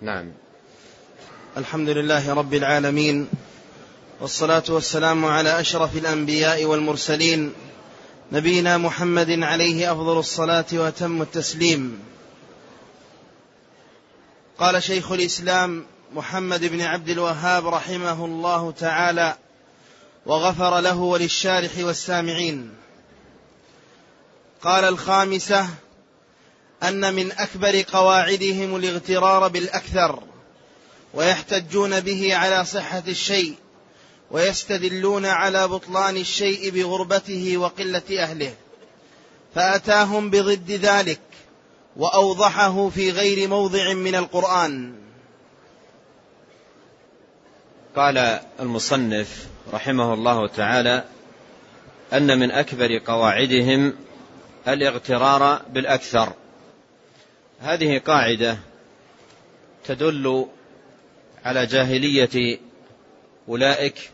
نعم. 0.00 0.32
الحمد 1.56 1.88
لله 1.88 2.34
رب 2.34 2.54
العالمين 2.54 3.28
والصلاة 4.20 4.62
والسلام 4.68 5.24
على 5.24 5.60
أشرف 5.60 5.96
الأنبياء 5.96 6.64
والمرسلين 6.64 7.52
نبينا 8.32 8.78
محمد 8.78 9.30
عليه 9.30 9.92
أفضل 9.92 10.18
الصلاة 10.18 10.64
وأتم 10.72 11.22
التسليم. 11.22 12.00
قال 14.58 14.82
شيخ 14.82 15.12
الإسلام 15.12 15.86
محمد 16.14 16.64
بن 16.64 16.80
عبد 16.80 17.08
الوهاب 17.08 17.66
رحمه 17.66 18.24
الله 18.24 18.70
تعالى 18.70 19.36
وغفر 20.26 20.80
له 20.80 20.96
وللشارح 20.96 21.70
والسامعين. 21.78 22.74
قال 24.62 24.84
الخامسة 24.84 25.68
أن 26.88 27.14
من 27.14 27.32
أكبر 27.32 27.82
قواعدهم 27.92 28.76
الاغترار 28.76 29.48
بالأكثر 29.48 30.22
ويحتجون 31.14 32.00
به 32.00 32.34
على 32.34 32.64
صحة 32.64 33.02
الشيء 33.08 33.54
ويستدلون 34.30 35.26
على 35.26 35.68
بطلان 35.68 36.16
الشيء 36.16 36.70
بغربته 36.70 37.56
وقلة 37.56 38.22
أهله. 38.22 38.54
فأتاهم 39.54 40.30
بضد 40.30 40.70
ذلك 40.70 41.20
وأوضحه 41.96 42.88
في 42.88 43.10
غير 43.10 43.48
موضع 43.48 43.92
من 43.92 44.14
القرآن. 44.14 44.94
قال 47.96 48.40
المصنف 48.60 49.46
رحمه 49.72 50.14
الله 50.14 50.48
تعالى 50.48 51.04
أن 52.12 52.38
من 52.38 52.50
أكبر 52.50 52.98
قواعدهم 53.06 53.94
الاغترار 54.68 55.62
بالأكثر. 55.70 56.32
هذه 57.60 57.98
قاعدة 57.98 58.58
تدل 59.84 60.46
على 61.44 61.66
جاهلية 61.66 62.58
أولئك 63.48 64.10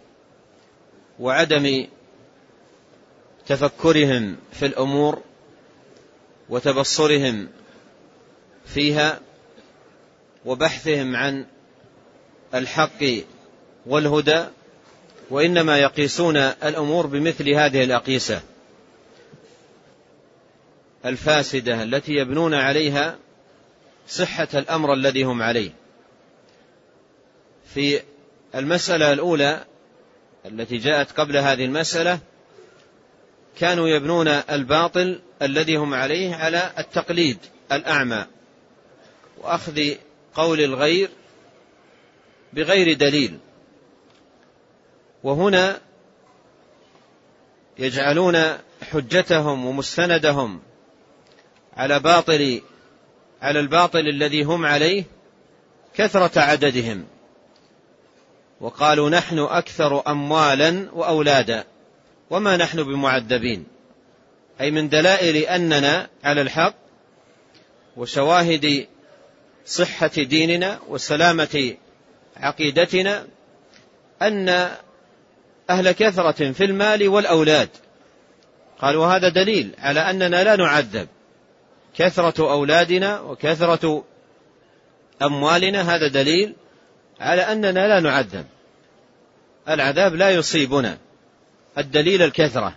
وعدم 1.19 1.87
تفكرهم 3.47 4.37
في 4.53 4.67
الأمور 4.67 5.23
وتبصرهم 6.49 7.49
فيها 8.67 9.21
وبحثهم 10.45 11.17
عن 11.17 11.47
الحق 12.55 13.05
والهدى 13.87 14.45
وإنما 15.31 15.79
يقيسون 15.79 16.37
الأمور 16.37 17.07
بمثل 17.07 17.51
هذه 17.51 17.85
الأقيسة 17.85 18.43
الفاسدة 21.05 21.83
التي 21.83 22.13
يبنون 22.13 22.55
عليها 22.55 23.19
صحة 24.11 24.49
الأمر 24.55 24.93
الذي 24.93 25.23
هم 25.23 25.43
عليه. 25.43 25.71
في 27.75 28.03
المسألة 28.55 29.13
الأولى 29.13 29.65
التي 30.47 30.77
جاءت 30.77 31.13
قبل 31.13 31.37
هذه 31.37 31.65
المسألة 31.65 32.19
كانوا 33.59 33.89
يبنون 33.89 34.29
الباطل 34.29 35.21
الذي 35.43 35.77
هم 35.77 35.95
عليه 35.95 36.35
على 36.35 36.73
التقليد 36.79 37.39
الأعمى 37.73 38.27
وأخذ 39.39 39.95
قول 40.35 40.61
الغير 40.61 41.09
بغير 42.53 42.97
دليل. 42.97 43.39
وهنا 45.23 45.81
يجعلون 47.79 48.59
حجتهم 48.83 49.67
ومستندهم 49.67 50.63
على 51.77 52.01
باطل 52.01 52.63
على 53.43 53.61
الباطل 53.61 54.09
الذي 54.09 54.43
هم 54.43 54.67
عليه 54.67 55.05
كثرة 55.95 56.41
عددهم. 56.41 57.05
وقالوا 58.61 59.11
نحن 59.11 59.39
أكثر 59.39 60.11
أموالا 60.11 60.87
وأولادا 60.93 61.65
وما 62.31 62.57
نحن 62.57 62.83
بمعذبين. 62.83 63.67
أي 64.61 64.71
من 64.71 64.89
دلائل 64.89 65.37
أننا 65.37 66.09
على 66.25 66.41
الحق 66.41 66.75
وشواهد 67.97 68.87
صحة 69.67 70.11
ديننا 70.17 70.81
وسلامة 70.89 71.75
عقيدتنا 72.37 73.27
أن 74.23 74.49
أهل 75.71 75.93
كثرة 75.93 76.53
في 76.53 76.65
المال 76.65 77.09
والأولاد. 77.09 77.69
قال 78.79 78.97
وهذا 78.97 79.29
دليل 79.29 79.75
على 79.79 80.01
أننا 80.01 80.45
لا 80.45 80.57
نعذب. 80.57 81.09
كثرة 82.01 82.53
أولادنا 82.53 83.21
وكثرة 83.21 84.05
أموالنا 85.23 85.95
هذا 85.95 86.09
دليل 86.09 86.55
على 87.21 87.43
أننا 87.43 87.89
لا 87.89 88.01
نعذب. 88.01 88.47
العذاب 89.69 90.15
لا 90.15 90.31
يصيبنا 90.31 90.99
الدليل 91.79 92.23
الكثرة. 92.23 92.77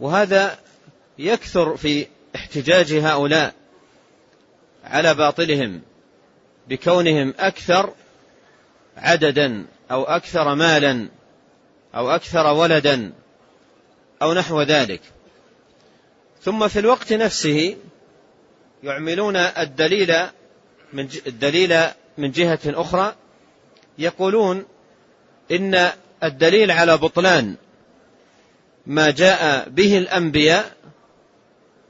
وهذا 0.00 0.58
يكثر 1.18 1.76
في 1.76 2.06
احتجاج 2.36 2.92
هؤلاء 2.92 3.54
على 4.84 5.14
باطلهم 5.14 5.82
بكونهم 6.68 7.34
أكثر 7.38 7.94
عددا 8.96 9.66
أو 9.90 10.04
أكثر 10.04 10.54
مالا 10.54 11.08
أو 11.94 12.10
أكثر 12.10 12.46
ولدا 12.52 13.12
أو 14.22 14.34
نحو 14.34 14.62
ذلك. 14.62 15.00
ثم 16.44 16.68
في 16.68 16.78
الوقت 16.78 17.12
نفسه 17.12 17.76
يعملون 18.82 19.36
الدليل 19.36 20.14
من 20.92 21.08
الدليل 21.26 21.78
من 22.18 22.30
جهة 22.30 22.60
أخرى 22.66 23.14
يقولون 23.98 24.64
إن 25.50 25.90
الدليل 26.24 26.70
على 26.70 26.96
بطلان 26.96 27.54
ما 28.86 29.10
جاء 29.10 29.68
به 29.68 29.98
الأنبياء 29.98 30.72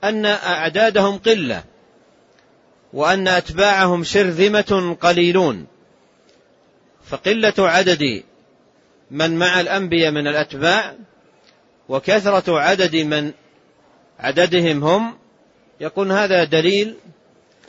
أن 0.05 0.27
أعدادهم 0.27 1.19
قلة 1.19 1.65
وأن 2.93 3.29
أتباعهم 3.29 4.05
شرذمة 4.05 4.97
قليلون. 5.01 5.67
فقلة 7.05 7.55
عدد 7.59 8.23
من 9.11 9.39
مع 9.39 9.61
الأنبياء 9.61 10.13
من 10.13 10.27
الأتباع 10.27 10.95
وكثرة 11.89 12.61
عدد 12.61 12.97
من 12.97 13.33
عددهم 14.23 14.85
هم 14.85 15.19
يكون 15.81 16.13
هذا 16.13 16.45
دليل 16.45 16.97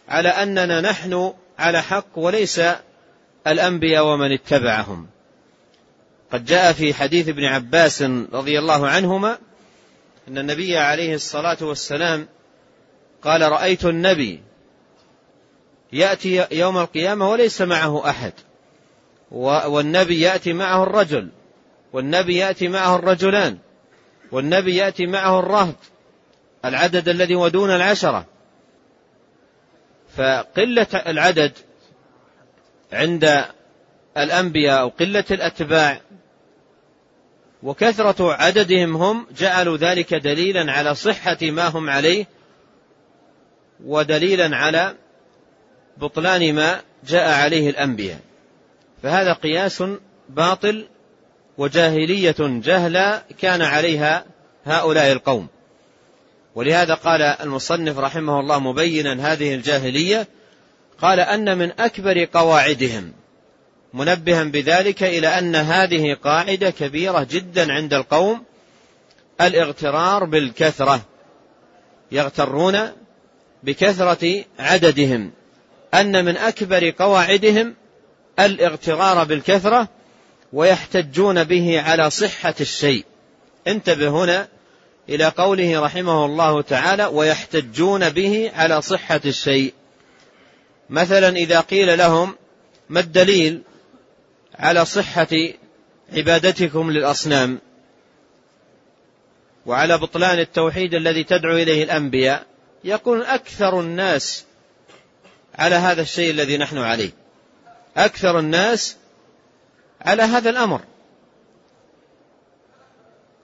على 0.09 0.29
أننا 0.29 0.81
نحن 0.81 1.33
على 1.59 1.81
حق 1.81 2.07
وليس 2.15 2.61
الأنبياء 3.47 4.05
ومن 4.05 4.31
اتبعهم. 4.31 5.07
قد 6.31 6.45
جاء 6.45 6.73
في 6.73 6.93
حديث 6.93 7.29
ابن 7.29 7.45
عباس 7.45 8.01
رضي 8.33 8.59
الله 8.59 8.87
عنهما 8.87 9.37
أن 10.27 10.37
النبي 10.37 10.77
عليه 10.77 11.15
الصلاة 11.15 11.57
والسلام 11.61 12.27
قال 13.21 13.41
رأيت 13.41 13.85
النبي 13.85 14.41
يأتي 15.93 16.47
يوم 16.51 16.77
القيامة 16.77 17.29
وليس 17.29 17.61
معه 17.61 18.09
أحد 18.09 18.33
والنبي 19.31 20.21
يأتي 20.21 20.53
معه 20.53 20.83
الرجل 20.83 21.29
والنبي 21.94 22.38
يأتي 22.38 22.67
معه 22.67 22.95
الرجلان 22.95 23.57
والنبي 24.31 24.75
يأتي 24.75 25.06
معه 25.06 25.39
الرهط 25.39 25.75
العدد 26.65 27.10
الذي 27.10 27.36
هو 27.36 27.48
دون 27.48 27.69
العشرة. 27.69 28.25
فقلة 30.18 30.88
العدد 30.94 31.51
عند 32.94 33.45
الأنبياء 34.18 34.81
أو 34.81 34.89
قلة 34.89 35.24
الأتباع 35.31 36.01
وكثرة 37.63 38.33
عددهم 38.33 38.95
هم 38.95 39.27
جعلوا 39.38 39.77
ذلك 39.77 40.13
دليلا 40.13 40.71
على 40.71 40.95
صحة 40.95 41.38
ما 41.42 41.68
هم 41.68 41.89
عليه 41.89 42.25
ودليلا 43.86 44.57
على 44.57 44.95
بطلان 45.98 46.56
ما 46.56 46.81
جاء 47.07 47.30
عليه 47.44 47.69
الأنبياء. 47.69 48.19
فهذا 49.04 49.33
قياس 49.33 49.83
باطل 50.30 50.88
وجاهلية 51.57 52.36
جهلا 52.39 53.24
كان 53.39 53.62
عليها 53.62 54.25
هؤلاء 54.66 55.12
القوم. 55.12 55.48
ولهذا 56.55 56.94
قال 56.94 57.21
المصنف 57.21 57.97
رحمه 57.97 58.39
الله 58.39 58.59
مبينا 58.59 59.33
هذه 59.33 59.55
الجاهلية 59.55 60.27
قال 61.01 61.19
أن 61.19 61.57
من 61.57 61.71
أكبر 61.79 62.27
قواعدهم 62.33 63.13
منبها 63.94 64.44
بذلك 64.44 65.03
إلى 65.03 65.27
أن 65.27 65.55
هذه 65.55 66.13
قاعدة 66.13 66.69
كبيرة 66.69 67.27
جدا 67.31 67.73
عند 67.73 67.94
القوم 67.94 68.44
الاغترار 69.41 70.23
بالكثرة 70.23 71.01
يغترون 72.11 72.79
بكثرة 73.63 74.44
عددهم. 74.59 75.31
أن 75.94 76.25
من 76.25 76.38
أكبر 76.38 76.89
قواعدهم 76.89 77.75
الاغترار 78.39 79.23
بالكثرة 79.23 79.88
ويحتجون 80.53 81.44
به 81.44 81.81
على 81.81 82.09
صحة 82.09 82.56
الشيء. 82.61 83.06
انتبه 83.67 84.09
هنا 84.09 84.47
إلى 85.09 85.25
قوله 85.25 85.81
رحمه 85.81 86.25
الله 86.25 86.61
تعالى 86.61 87.05
ويحتجون 87.05 88.09
به 88.09 88.51
على 88.55 88.81
صحة 88.81 89.21
الشيء. 89.25 89.73
مثلا 90.89 91.29
إذا 91.29 91.59
قيل 91.59 91.97
لهم 91.97 92.35
ما 92.89 93.00
الدليل 93.00 93.61
على 94.55 94.85
صحة 94.85 95.27
عبادتكم 96.13 96.91
للأصنام؟ 96.91 97.59
وعلى 99.65 99.97
بطلان 99.97 100.39
التوحيد 100.39 100.94
الذي 100.94 101.23
تدعو 101.23 101.57
إليه 101.57 101.83
الأنبياء 101.83 102.45
يقول 102.83 103.23
أكثر 103.23 103.79
الناس 103.79 104.45
على 105.56 105.75
هذا 105.75 106.01
الشيء 106.01 106.31
الذي 106.31 106.57
نحن 106.57 106.77
عليه. 106.77 107.11
أكثر 107.97 108.39
الناس 108.39 108.97
على 110.01 110.23
هذا 110.23 110.49
الأمر. 110.49 110.81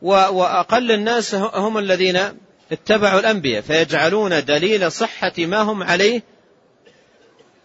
وأقل 0.01 0.91
الناس 0.91 1.35
هم 1.35 1.77
الذين 1.77 2.19
اتبعوا 2.71 3.19
الأنبياء 3.19 3.61
فيجعلون 3.61 4.45
دليل 4.45 4.91
صحة 4.91 5.33
ما 5.37 5.61
هم 5.61 5.83
عليه 5.83 6.21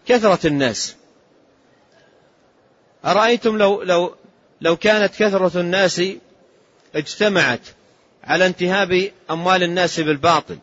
كثرة 0.07 0.47
الناس. 0.47 0.97
أرأيتم 3.05 3.59
لو 3.59 3.83
لو 3.83 4.15
لو 4.61 4.77
كانت 4.77 5.15
كثرة 5.15 5.61
الناس 5.61 6.03
اجتمعت 6.95 7.61
على 8.25 8.47
انتهاب 8.47 9.11
أموال 9.31 9.63
الناس 9.63 10.01
بالباطل 10.01 10.59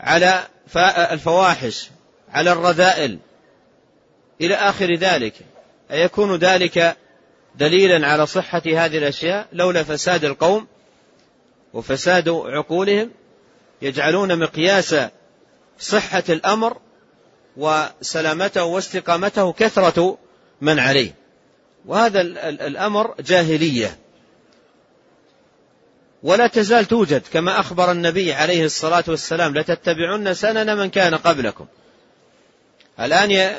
على 0.00 0.46
الفواحش 1.12 1.90
على 2.32 2.52
الرذائل 2.52 3.18
إلى 4.40 4.54
آخر 4.54 4.94
ذلك 4.94 5.34
أيكون 5.90 6.36
ذلك 6.36 6.96
دليلا 7.58 8.06
على 8.06 8.26
صحة 8.26 8.62
هذه 8.66 8.98
الأشياء 8.98 9.46
لولا 9.52 9.82
فساد 9.82 10.24
القوم 10.24 10.66
وفساد 11.74 12.28
عقولهم 12.28 13.10
يجعلون 13.82 14.38
مقياس 14.38 14.96
صحة 15.78 16.22
الأمر 16.28 16.76
وسلامته 17.56 18.64
واستقامته 18.64 19.52
كثرة 19.52 20.18
من 20.60 20.78
عليه. 20.78 21.14
وهذا 21.86 22.20
الأمر 22.48 23.14
جاهلية. 23.20 23.98
ولا 26.22 26.46
تزال 26.46 26.84
توجد 26.84 27.22
كما 27.32 27.60
أخبر 27.60 27.92
النبي 27.92 28.32
عليه 28.32 28.64
الصلاة 28.64 29.04
والسلام 29.08 29.58
لتتبعن 29.58 30.34
سنن 30.34 30.76
من 30.76 30.90
كان 30.90 31.14
قبلكم. 31.14 31.66
الآن 33.00 33.54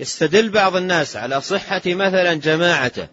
يستدل 0.00 0.48
بعض 0.48 0.76
الناس 0.76 1.16
على 1.16 1.40
صحة 1.40 1.82
مثلا 1.86 2.34
جماعته 2.34 3.08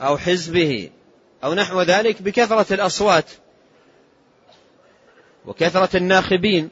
أو 0.00 0.18
حزبه 0.18 0.90
أو 1.44 1.54
نحو 1.54 1.82
ذلك 1.82 2.22
بكثرة 2.22 2.74
الأصوات 2.74 3.24
وكثرة 5.46 5.96
الناخبين. 5.96 6.70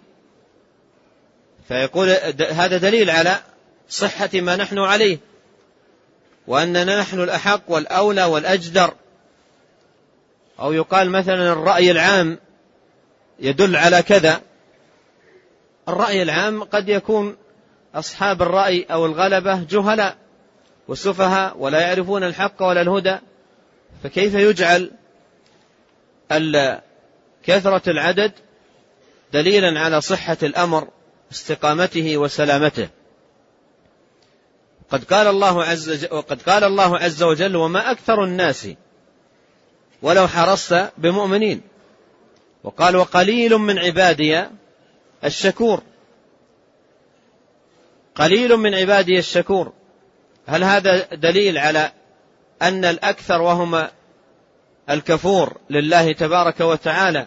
فيقول 1.68 2.08
هذا 2.50 2.76
دليل 2.76 3.10
على 3.10 3.40
صحة 3.88 4.30
ما 4.34 4.56
نحن 4.56 4.78
عليه 4.78 5.18
وأننا 6.46 7.00
نحن 7.00 7.20
الأحق 7.20 7.62
والأولى 7.68 8.24
والأجدر. 8.24 8.94
أو 10.60 10.72
يقال 10.72 11.10
مثلا 11.10 11.52
الرأي 11.52 11.90
العام 11.90 12.38
يدل 13.40 13.76
على 13.76 14.02
كذا. 14.02 14.40
الرأي 15.88 16.22
العام 16.22 16.64
قد 16.64 16.88
يكون 16.88 17.36
أصحاب 17.98 18.42
الرأي 18.42 18.86
أو 18.90 19.06
الغلبة 19.06 19.62
جهلاء 19.62 20.16
وسفهاء 20.88 21.56
ولا 21.58 21.80
يعرفون 21.80 22.24
الحق 22.24 22.62
ولا 22.62 22.80
الهدى 22.80 23.16
فكيف 24.02 24.34
يجعل 24.34 24.90
كثرة 27.44 27.90
العدد 27.90 28.32
دليلا 29.32 29.80
على 29.80 30.00
صحة 30.00 30.36
الأمر 30.42 30.88
استقامته 31.32 32.16
وسلامته؟ 32.16 32.88
قد 34.90 35.04
قال 35.04 35.26
الله 35.26 35.64
عز 35.64 36.04
وقد 36.10 36.42
قال 36.42 36.64
الله 36.64 36.98
عز 36.98 37.22
وجل 37.22 37.56
وما 37.56 37.90
أكثر 37.90 38.24
الناس 38.24 38.68
ولو 40.02 40.28
حرصت 40.28 40.90
بمؤمنين 40.98 41.62
وقال 42.64 42.96
وقليل 42.96 43.58
من 43.58 43.78
عبادي 43.78 44.44
الشكور 45.24 45.82
قليل 48.18 48.56
من 48.56 48.74
عبادي 48.74 49.18
الشكور. 49.18 49.72
هل 50.46 50.64
هذا 50.64 51.14
دليل 51.14 51.58
على 51.58 51.92
أن 52.62 52.84
الأكثر 52.84 53.42
وهم 53.42 53.88
الكفور 54.90 55.56
لله 55.70 56.12
تبارك 56.12 56.60
وتعالى 56.60 57.26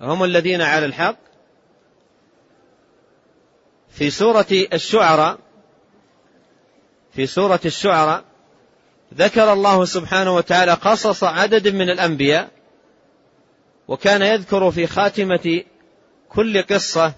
هم 0.00 0.24
الذين 0.24 0.60
على 0.60 0.86
الحق؟ 0.86 1.16
في 3.90 4.10
سورة 4.10 4.46
الشعراء 4.50 5.38
في 7.12 7.26
سورة 7.26 7.60
الشعراء 7.64 8.24
ذكر 9.14 9.52
الله 9.52 9.84
سبحانه 9.84 10.34
وتعالى 10.34 10.72
قصص 10.72 11.24
عدد 11.24 11.68
من 11.68 11.90
الأنبياء 11.90 12.48
وكان 13.88 14.22
يذكر 14.22 14.70
في 14.70 14.86
خاتمة 14.86 15.62
كل 16.28 16.62
قصة 16.62 17.12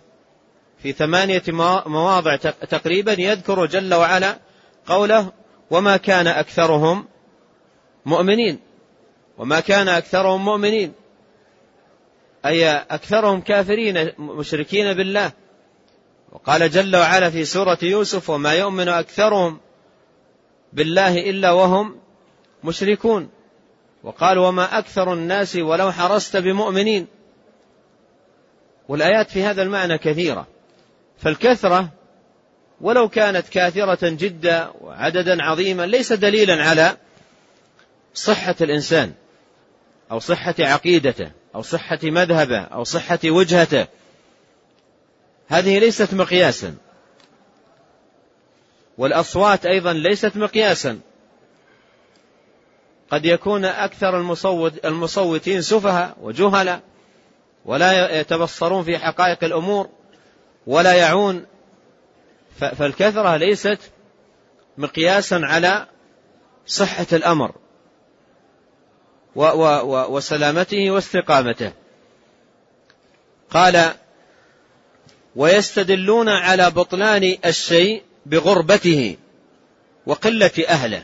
في 0.78 0.92
ثمانية 0.92 1.42
مواضع 1.86 2.36
تقريبا 2.70 3.12
يذكر 3.12 3.66
جل 3.66 3.94
وعلا 3.94 4.38
قوله 4.86 5.32
وما 5.70 5.96
كان 5.96 6.26
أكثرهم 6.26 7.06
مؤمنين. 8.06 8.58
وما 9.38 9.60
كان 9.60 9.88
أكثرهم 9.88 10.44
مؤمنين. 10.44 10.92
أي 12.46 12.68
أكثرهم 12.70 13.40
كافرين 13.40 14.12
مشركين 14.18 14.92
بالله. 14.92 15.32
وقال 16.32 16.70
جل 16.70 16.96
وعلا 16.96 17.30
في 17.30 17.44
سورة 17.44 17.78
يوسف 17.82 18.30
وما 18.30 18.52
يؤمن 18.52 18.88
أكثرهم 18.88 19.60
بالله 20.72 21.30
إلا 21.30 21.50
وهم 21.50 21.96
مشركون. 22.64 23.28
وقال 24.02 24.38
وما 24.38 24.78
أكثر 24.78 25.12
الناس 25.12 25.56
ولو 25.56 25.92
حرصت 25.92 26.36
بمؤمنين. 26.36 27.06
والآيات 28.88 29.30
في 29.30 29.42
هذا 29.42 29.62
المعنى 29.62 29.98
كثيرة. 29.98 30.55
فالكثرة 31.18 31.88
ولو 32.80 33.08
كانت 33.08 33.48
كاثرة 33.48 34.08
جدا 34.08 34.72
وعددا 34.80 35.42
عظيما 35.42 35.86
ليس 35.86 36.12
دليلا 36.12 36.64
على 36.64 36.96
صحة 38.14 38.54
الإنسان 38.60 39.12
أو 40.10 40.18
صحة 40.18 40.54
عقيدته 40.60 41.30
أو 41.54 41.62
صحة 41.62 41.98
مذهبه 42.02 42.60
أو 42.60 42.84
صحة 42.84 43.18
وجهته. 43.24 43.86
هذه 45.48 45.78
ليست 45.78 46.14
مقياسا. 46.14 46.76
والأصوات 48.98 49.66
أيضا 49.66 49.92
ليست 49.92 50.36
مقياسا. 50.36 51.00
قد 53.10 53.24
يكون 53.24 53.64
أكثر 53.64 54.18
المصوت 54.18 54.84
المصوتين 54.84 55.62
سفهاء 55.62 56.16
وجهلا 56.20 56.80
ولا 57.64 58.20
يتبصرون 58.20 58.84
في 58.84 58.98
حقائق 58.98 59.44
الأمور. 59.44 59.88
ولا 60.66 60.92
يعون. 60.92 61.46
فالكثرة 62.58 63.36
ليست 63.36 63.78
مقياسا 64.78 65.40
على 65.44 65.86
صحة 66.66 67.06
الأمر 67.12 67.54
وسلامته 70.10 70.90
واستقامته. 70.90 71.72
قال 73.50 73.94
ويستدلون 75.36 76.28
على 76.28 76.70
بطلان 76.70 77.36
الشيء 77.44 78.02
بغربته 78.26 79.16
وقلة 80.06 80.64
أهله. 80.68 81.02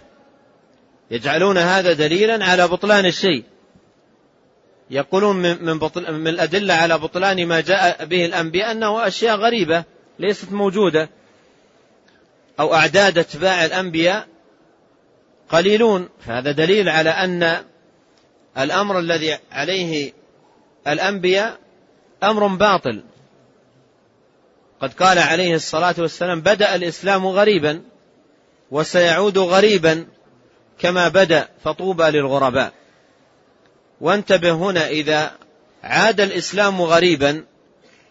يجعلون 1.10 1.58
هذا 1.58 1.92
دليلا 1.92 2.44
على 2.44 2.68
بطلان 2.68 3.06
الشيء. 3.06 3.44
يقولون 4.92 5.36
من, 5.36 5.78
بطل 5.78 6.12
من 6.12 6.28
الأدلة 6.28 6.74
على 6.74 6.98
بطلان 6.98 7.46
ما 7.46 7.60
جاء 7.60 8.04
به 8.04 8.24
الأنبياء 8.24 8.72
أنه 8.72 9.06
أشياء 9.06 9.36
غريبة 9.36 9.84
ليست 10.18 10.52
موجودة 10.52 11.08
أو 12.60 12.74
أعداد 12.74 13.18
أتباع 13.18 13.64
الأنبياء 13.64 14.26
قليلون. 15.48 16.08
فهذا 16.26 16.52
دليل 16.52 16.88
على 16.88 17.10
أن 17.10 17.64
الأمر 18.58 18.98
الذي 18.98 19.38
عليه 19.52 20.12
الأنبياء 20.88 21.58
أمر 22.22 22.46
باطل. 22.46 23.02
قد 24.80 24.92
قال 24.92 25.18
عليه 25.18 25.54
الصلاة 25.54 25.94
والسلام 25.98 26.40
بدأ 26.40 26.74
الإسلام 26.74 27.26
غريبا 27.26 27.82
وسيعود 28.70 29.38
غريبا 29.38 30.06
كما 30.78 31.08
بدأ 31.08 31.48
فطوبى 31.64 32.04
للغرباء. 32.04 32.81
وانتبه 34.02 34.50
هنا 34.50 34.88
إذا 34.88 35.32
عاد 35.82 36.20
الإسلام 36.20 36.82
غريبا 36.82 37.44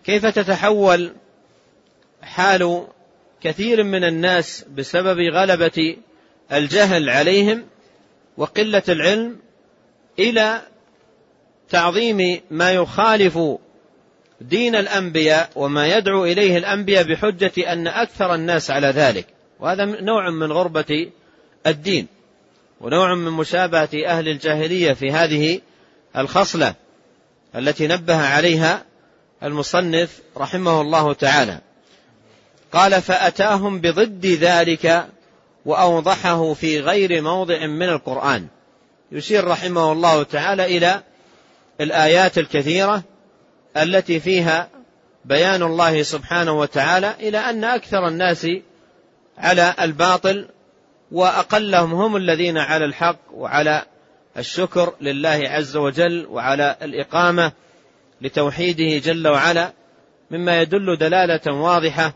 كيف 0.03 0.25
تتحول 0.25 1.13
حال 2.21 2.87
كثير 3.41 3.83
من 3.83 4.03
الناس 4.03 4.65
بسبب 4.75 5.17
غلبة 5.33 5.97
الجهل 6.51 7.09
عليهم 7.09 7.65
وقلة 8.37 8.83
العلم 8.89 9.37
إلى 10.19 10.61
تعظيم 11.69 12.41
ما 12.51 12.71
يخالف 12.71 13.39
دين 14.41 14.75
الأنبياء 14.75 15.49
وما 15.55 15.97
يدعو 15.97 16.25
إليه 16.25 16.57
الأنبياء 16.57 17.03
بحجة 17.03 17.73
أن 17.73 17.87
أكثر 17.87 18.35
الناس 18.35 18.71
على 18.71 18.87
ذلك. 18.87 19.27
وهذا 19.59 19.85
نوع 19.85 20.29
من 20.29 20.51
غربة 20.51 21.11
الدين 21.67 22.07
ونوع 22.81 23.15
من 23.15 23.31
مشابهة 23.31 23.89
أهل 24.07 24.27
الجاهلية 24.27 24.93
في 24.93 25.11
هذه 25.11 25.61
الخصلة 26.17 26.75
التي 27.55 27.87
نبه 27.87 28.27
عليها 28.27 28.83
المصنف 29.43 30.19
رحمه 30.37 30.81
الله 30.81 31.13
تعالى. 31.13 31.59
قال 32.73 33.01
فأتاهم 33.01 33.79
بضد 33.79 34.25
ذلك 34.25 35.07
وأوضحه 35.65 36.53
في 36.53 36.79
غير 36.79 37.21
موضع 37.21 37.65
من 37.65 37.89
القرآن. 37.89 38.47
يشير 39.11 39.47
رحمه 39.47 39.91
الله 39.91 40.23
تعالى 40.23 40.77
إلى 40.77 41.03
الآيات 41.81 42.37
الكثيرة 42.37 43.03
التي 43.77 44.19
فيها 44.19 44.69
بيان 45.25 45.63
الله 45.63 46.03
سبحانه 46.03 46.51
وتعالى 46.51 47.13
إلى 47.19 47.37
أن 47.37 47.63
أكثر 47.63 48.07
الناس 48.07 48.47
على 49.37 49.75
الباطل 49.81 50.47
وأقلهم 51.11 51.93
هم 51.93 52.15
الذين 52.15 52.57
على 52.57 52.85
الحق 52.85 53.19
وعلى 53.33 53.85
الشكر 54.37 54.93
لله 55.01 55.41
عز 55.49 55.77
وجل 55.77 56.25
وعلى 56.25 56.77
الإقامة 56.81 57.51
لتوحيده 58.21 58.97
جل 58.97 59.27
وعلا 59.27 59.73
مما 60.31 60.61
يدل 60.61 60.97
دلالة 60.97 61.53
واضحة 61.53 62.13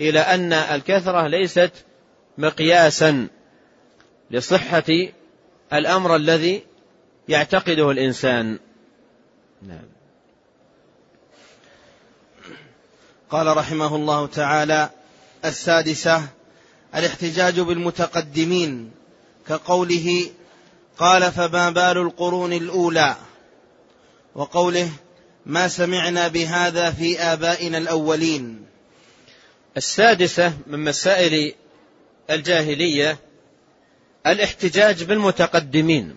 إلى 0.00 0.20
أن 0.20 0.52
الكثرة 0.52 1.26
ليست 1.26 1.72
مقياسا 2.38 3.28
لصحة 4.30 4.84
الأمر 5.72 6.16
الذي 6.16 6.62
يعتقده 7.28 7.90
الإنسان. 7.90 8.58
نعم. 9.62 9.88
قال 13.30 13.56
رحمه 13.56 13.96
الله 13.96 14.26
تعالى 14.26 14.90
السادسة 15.44 16.28
الاحتجاج 16.94 17.60
بالمتقدمين 17.60 18.90
كقوله 19.48 20.30
قال 20.98 21.32
فما 21.32 21.70
بال 21.70 21.98
القرون 21.98 22.52
الأولى. 22.52 23.16
وقوله 24.34 24.90
ما 25.46 25.68
سمعنا 25.68 26.28
بهذا 26.28 26.90
في 26.90 27.20
آبائنا 27.20 27.78
الأولين. 27.78 28.66
السادسة 29.76 30.52
من 30.66 30.84
مسائل 30.84 31.54
الجاهلية 32.30 33.18
الاحتجاج 34.26 35.04
بالمتقدمين. 35.04 36.16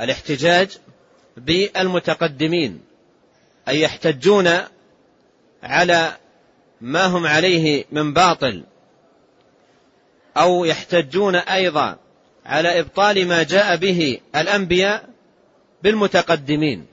الاحتجاج 0.00 0.78
بالمتقدمين. 1.36 2.80
أي 3.68 3.80
يحتجون 3.80 4.50
على 5.62 6.16
ما 6.80 7.06
هم 7.06 7.26
عليه 7.26 7.84
من 7.92 8.12
باطل. 8.12 8.64
أو 10.36 10.64
يحتجون 10.64 11.36
أيضا 11.36 11.98
على 12.46 12.80
إبطال 12.80 13.26
ما 13.28 13.42
جاء 13.42 13.76
به 13.76 14.18
الأنبياء 14.36 15.08
بالمتقدمين. 15.82 16.86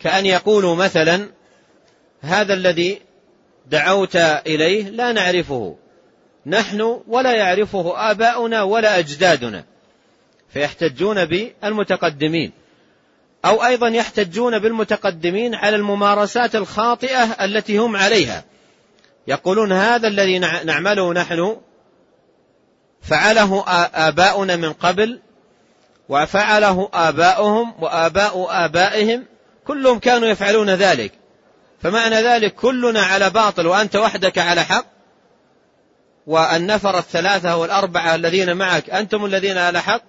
كأن 0.00 0.26
يقولوا 0.26 0.76
مثلا 0.76 1.28
هذا 2.20 2.54
الذي 2.54 3.00
دعوت 3.66 4.16
إليه 4.16 4.88
لا 4.88 5.12
نعرفه. 5.12 5.76
نحن 6.46 7.00
ولا 7.06 7.32
يعرفه 7.32 8.10
آباؤنا 8.10 8.62
ولا 8.62 8.98
أجدادنا. 8.98 9.64
فيحتجون 10.52 11.24
بالمتقدمين. 11.24 12.52
أو 13.44 13.64
أيضا 13.64 13.88
يحتجون 13.88 14.58
بالمتقدمين 14.58 15.54
على 15.54 15.76
الممارسات 15.76 16.56
الخاطئة 16.56 17.24
التي 17.44 17.78
هم 17.78 17.96
عليها. 17.96 18.44
يقولون 19.26 19.72
هذا 19.72 20.08
الذي 20.08 20.38
نعمله 20.38 21.12
نحن 21.12 21.56
فعله 23.02 23.64
آباؤنا 23.94 24.56
من 24.56 24.72
قبل 24.72 25.20
وفعله 26.08 26.88
آباؤهم 26.94 27.74
وآباء 27.82 28.46
آبائهم 28.50 29.24
كلهم 29.66 29.98
كانوا 29.98 30.28
يفعلون 30.28 30.70
ذلك. 30.70 31.12
فمعنى 31.82 32.16
ذلك 32.16 32.54
كلنا 32.54 33.02
على 33.02 33.30
باطل 33.30 33.66
وأنت 33.66 33.96
وحدك 33.96 34.38
على 34.38 34.64
حق 34.64 34.84
والنفر 36.26 36.98
الثلاثة 36.98 37.56
والأربعة 37.56 38.14
الذين 38.14 38.56
معك 38.56 38.90
أنتم 38.90 39.24
الذين 39.24 39.58
على 39.58 39.82
حق 39.82 40.02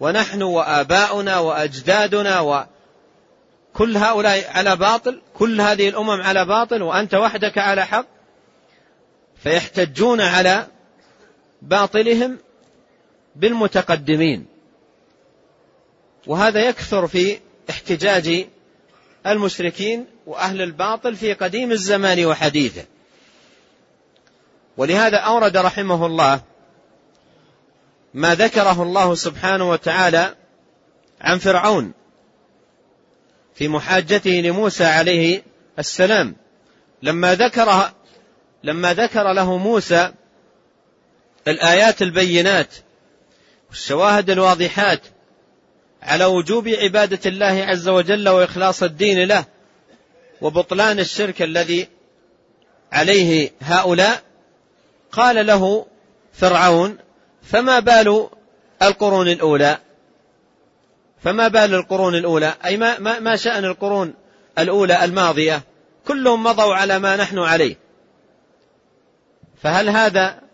ونحن 0.00 0.42
وآباؤنا 0.42 1.38
وأجدادنا 1.38 2.40
وكل 2.40 3.96
هؤلاء 3.96 4.50
على 4.54 4.76
باطل 4.76 5.22
كل 5.34 5.60
هذه 5.60 5.88
الأمم 5.88 6.22
على 6.22 6.44
باطل 6.44 6.82
وأنت 6.82 7.14
وحدك 7.14 7.58
على 7.58 7.86
حق 7.86 8.06
فيحتجون 9.42 10.20
على 10.20 10.66
باطلهم 11.62 12.38
بالمتقدمين. 13.36 14.46
وهذا 16.26 16.68
يكثر 16.68 17.06
في 17.06 17.38
احتجاج 17.70 18.46
المشركين 19.26 20.06
وأهل 20.26 20.62
الباطل 20.62 21.16
في 21.16 21.32
قديم 21.32 21.72
الزمان 21.72 22.26
وحديثه. 22.26 22.84
ولهذا 24.76 25.16
أورد 25.16 25.56
رحمه 25.56 26.06
الله 26.06 26.40
ما 28.14 28.34
ذكره 28.34 28.82
الله 28.82 29.14
سبحانه 29.14 29.70
وتعالى 29.70 30.34
عن 31.20 31.38
فرعون 31.38 31.92
في 33.54 33.68
محاجته 33.68 34.30
لموسى 34.30 34.84
عليه 34.84 35.42
السلام. 35.78 36.36
لما 37.02 37.34
ذكر 37.34 37.90
لما 38.62 38.94
ذكر 38.94 39.32
له 39.32 39.56
موسى 39.56 40.12
الآيات 41.48 42.02
البينات 42.02 42.74
والشواهد 43.68 44.30
الواضحات 44.30 45.00
على 46.02 46.24
وجوب 46.24 46.68
عبادة 46.68 47.30
الله 47.30 47.64
عز 47.64 47.88
وجل 47.88 48.28
وإخلاص 48.28 48.82
الدين 48.82 49.24
له 49.24 49.44
وبطلان 50.40 50.98
الشرك 50.98 51.42
الذي 51.42 51.88
عليه 52.92 53.50
هؤلاء. 53.60 54.22
قال 55.12 55.46
له 55.46 55.86
فرعون 56.32 56.98
فما 57.42 57.78
بال 57.80 58.28
القرون 58.82 59.28
الأولى? 59.28 59.78
فما 61.22 61.48
بال 61.48 61.74
القرون 61.74 62.14
الأولى؟ 62.14 62.54
أي 62.64 62.76
ما, 62.76 62.98
ما, 62.98 63.18
ما 63.18 63.36
شأن 63.36 63.64
القرون 63.64 64.14
الأولى 64.58 65.04
الماضية؟ 65.04 65.62
كلهم 66.06 66.42
مضوا 66.42 66.74
على 66.74 66.98
ما 66.98 67.16
نحن 67.16 67.38
عليه. 67.38 67.76
فهل 69.62 69.88
هذا 69.88 70.47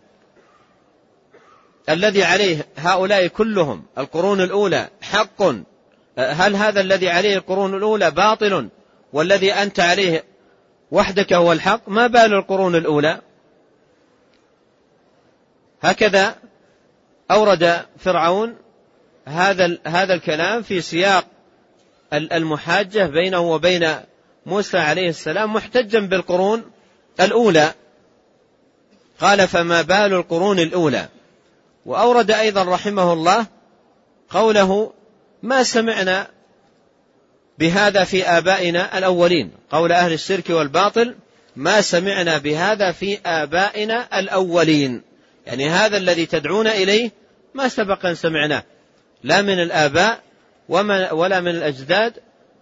الذي 1.89 2.23
عليه 2.23 2.65
هؤلاء 2.77 3.27
كلهم 3.27 3.83
القرون 3.97 4.41
الأولى 4.41 4.89
حق. 5.01 5.41
هل 6.17 6.55
هذا 6.55 6.81
الذي 6.81 7.09
عليه 7.09 7.37
القرون 7.37 7.75
الأولى 7.75 8.11
باطل؟ 8.11 8.69
والذي 9.13 9.53
أنت 9.53 9.79
عليه 9.79 10.23
وحدك 10.91 11.33
هو 11.33 11.51
الحق؟ 11.51 11.89
ما 11.89 12.07
بال 12.07 12.33
القرون 12.33 12.75
الأولى؟ 12.75 13.21
هكذا 15.81 16.35
أورد 17.31 17.85
فرعون 17.97 18.55
هذا 19.25 19.77
هذا 19.87 20.13
الكلام 20.13 20.61
في 20.61 20.81
سياق 20.81 21.25
المحاجة 22.13 23.05
بينه 23.05 23.39
وبين 23.39 23.95
موسى 24.45 24.77
عليه 24.77 25.09
السلام 25.09 25.53
محتجا 25.53 25.99
بالقرون 25.99 26.71
الأولى. 27.19 27.73
قال 29.19 29.47
فما 29.47 29.81
بال 29.81 30.13
القرون 30.13 30.59
الأولى؟ 30.59 31.07
وأورد 31.85 32.31
أيضا 32.31 32.63
رحمه 32.63 33.13
الله 33.13 33.45
قوله 34.29 34.93
ما 35.43 35.63
سمعنا 35.63 36.27
بهذا 37.59 38.03
في 38.03 38.23
آبائنا 38.23 38.97
الأولين؟ 38.97 39.51
قول 39.69 39.91
أهل 39.91 40.13
الشرك 40.13 40.49
والباطل 40.49 41.15
ما 41.55 41.81
سمعنا 41.81 42.37
بهذا 42.37 42.91
في 42.91 43.19
آبائنا 43.25 44.19
الأولين. 44.19 45.01
يعني 45.45 45.69
هذا 45.69 45.97
الذي 45.97 46.25
تدعون 46.25 46.67
إليه 46.67 47.11
ما 47.53 47.67
سبق 47.67 48.05
أن 48.05 48.15
سمعناه. 48.15 48.63
لا 49.23 49.41
من 49.41 49.61
الآباء 49.61 50.19
ولا 50.69 51.39
من 51.41 51.51
الأجداد 51.51 52.13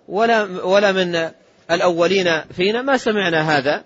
ولا, 0.07 0.65
ولا 0.65 0.91
من 0.91 1.31
الأولين 1.71 2.41
فينا. 2.41 2.81
ما 2.81 2.97
سمعنا 2.97 3.57
هذا؟ 3.57 3.83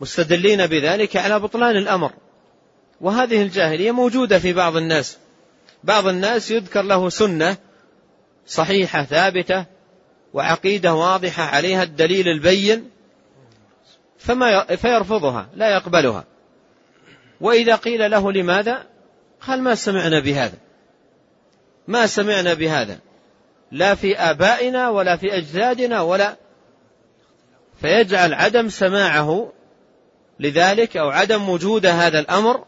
مستدلين 0.00 0.66
بذلك 0.66 1.16
على 1.16 1.40
بطلان 1.40 1.76
الأمر. 1.76 2.12
وهذه 3.04 3.42
الجاهلية 3.42 3.90
موجودة 3.90 4.38
في 4.38 4.52
بعض 4.52 4.76
الناس. 4.76 5.18
بعض 5.84 6.06
الناس 6.06 6.50
يذكر 6.50 6.82
له 6.82 7.08
سنة 7.08 7.56
صحيحة 8.46 9.02
ثابتة 9.02 9.64
وعقيدة 10.34 10.94
واضحة 10.94 11.42
عليها 11.42 11.82
الدليل 11.82 12.28
البين 12.28 12.90
فما 14.18 14.76
فيرفضها 14.76 15.48
لا 15.54 15.74
يقبلها. 15.74 16.24
وإذا 17.40 17.74
قيل 17.74 18.10
له 18.10 18.32
لماذا؟ 18.32 18.86
قال 19.40 19.62
ما 19.62 19.74
سمعنا 19.74 20.20
بهذا. 20.20 20.58
ما 21.88 22.06
سمعنا 22.06 22.54
بهذا. 22.54 22.98
لا 23.72 23.94
في 23.94 24.18
آبائنا 24.18 24.88
ولا 24.88 25.16
في 25.16 25.36
أجدادنا 25.36 26.00
ولا. 26.00 26.36
فيجعل 27.80 28.34
عدم 28.34 28.68
سماعه 28.68 29.52
لذلك 30.40 30.96
أو 30.96 31.10
عدم 31.10 31.48
وجود 31.48 31.86
هذا 31.86 32.18
الأمر 32.18 32.64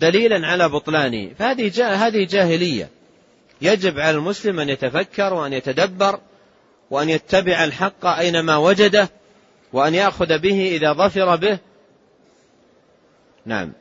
دليلا 0.00 0.46
على 0.46 0.68
بطلانه 0.68 1.30
فهذه 1.38 2.06
هذه 2.06 2.26
جاهلية. 2.26 2.88
يجب 3.62 3.98
على 3.98 4.16
المسلم 4.16 4.60
أن 4.60 4.68
يتفكر 4.68 5.34
وأن 5.34 5.52
يتدبر 5.52 6.20
وأن 6.90 7.08
يتبع 7.08 7.64
الحق 7.64 8.06
أينما 8.06 8.56
وجده 8.56 9.10
وأن 9.72 9.94
يأخذ 9.94 10.38
به 10.38 10.76
إذا 10.76 10.92
ظفر 10.92 11.36
به. 11.36 11.58
نعم. 13.46 13.72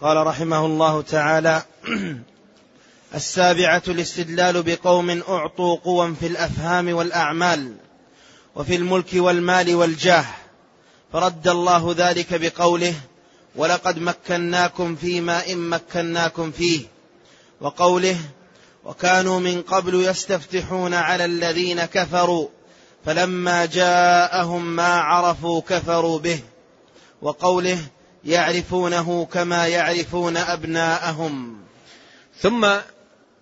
قال 0.00 0.26
رحمه 0.26 0.66
الله 0.66 1.02
تعالى 1.02 1.62
السابعة 3.14 3.82
الاستدلال 3.88 4.62
بقوم 4.62 5.22
أعطوا 5.28 5.76
قوى 5.76 6.14
في 6.14 6.26
الأفهام 6.26 6.94
والأعمال 6.94 7.76
وفي 8.54 8.76
الملك 8.76 9.08
والمال 9.14 9.74
والجاه. 9.74 10.24
فرد 11.12 11.48
الله 11.48 11.94
ذلك 11.98 12.34
بقوله 12.34 12.94
ولقد 13.56 13.98
مكناكم 13.98 14.96
فيما 14.96 15.46
إن 15.48 15.58
مكناكم 15.58 16.50
فيه. 16.50 16.86
وقوله 17.60 18.16
وكانوا 18.84 19.40
من 19.40 19.62
قبل 19.62 19.94
يستفتحون 19.94 20.94
على 20.94 21.24
الذين 21.24 21.84
كفروا 21.84 22.48
فلما 23.06 23.66
جاءهم 23.66 24.76
ما 24.76 24.94
عرفوا 25.00 25.60
كفروا 25.60 26.18
به. 26.18 26.40
وقوله 27.22 27.78
يعرفونه 28.24 29.28
كما 29.32 29.66
يعرفون 29.66 30.36
أبناءهم. 30.36 31.56
ثم 32.40 32.66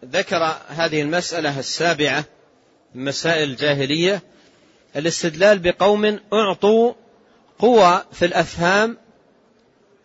ذكر 0.05 0.57
هذه 0.69 1.03
المسألة 1.03 1.59
السابعة 1.59 2.25
من 2.95 3.05
مسائل 3.05 3.51
الجاهلية 3.51 4.23
الاستدلال 4.97 5.59
بقوم 5.59 6.19
أعطوا 6.33 6.93
قوى 7.59 8.05
في 8.13 8.25
الأفهام 8.25 8.99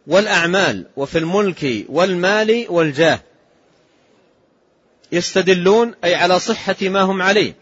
والأعمال 0.08 0.86
وفي 0.98 1.18
الملك 1.18 1.86
والمال 1.90 2.66
والجاه. 2.70 3.20
يستدلون 5.12 5.96
أي 6.04 6.16
على 6.16 6.40
صحة 6.40 6.76
ما 6.82 7.02
هم 7.02 7.22
عليه. 7.22 7.56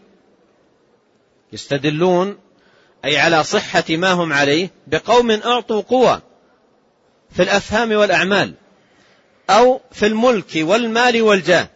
يستدلون 1.52 2.38
أي 3.04 3.18
على 3.18 3.44
صحة 3.44 3.84
ما 3.90 4.12
هم 4.12 4.32
عليه 4.32 4.70
بقوم 4.86 5.30
أعطوا 5.30 5.80
قوة 5.80 6.22
في 7.30 7.42
الأفهام 7.42 7.92
والأعمال 7.92 8.54
أو 9.50 9.80
في 9.92 10.06
الملك 10.06 10.50
والمال 10.56 11.22
والجاه. 11.22 11.68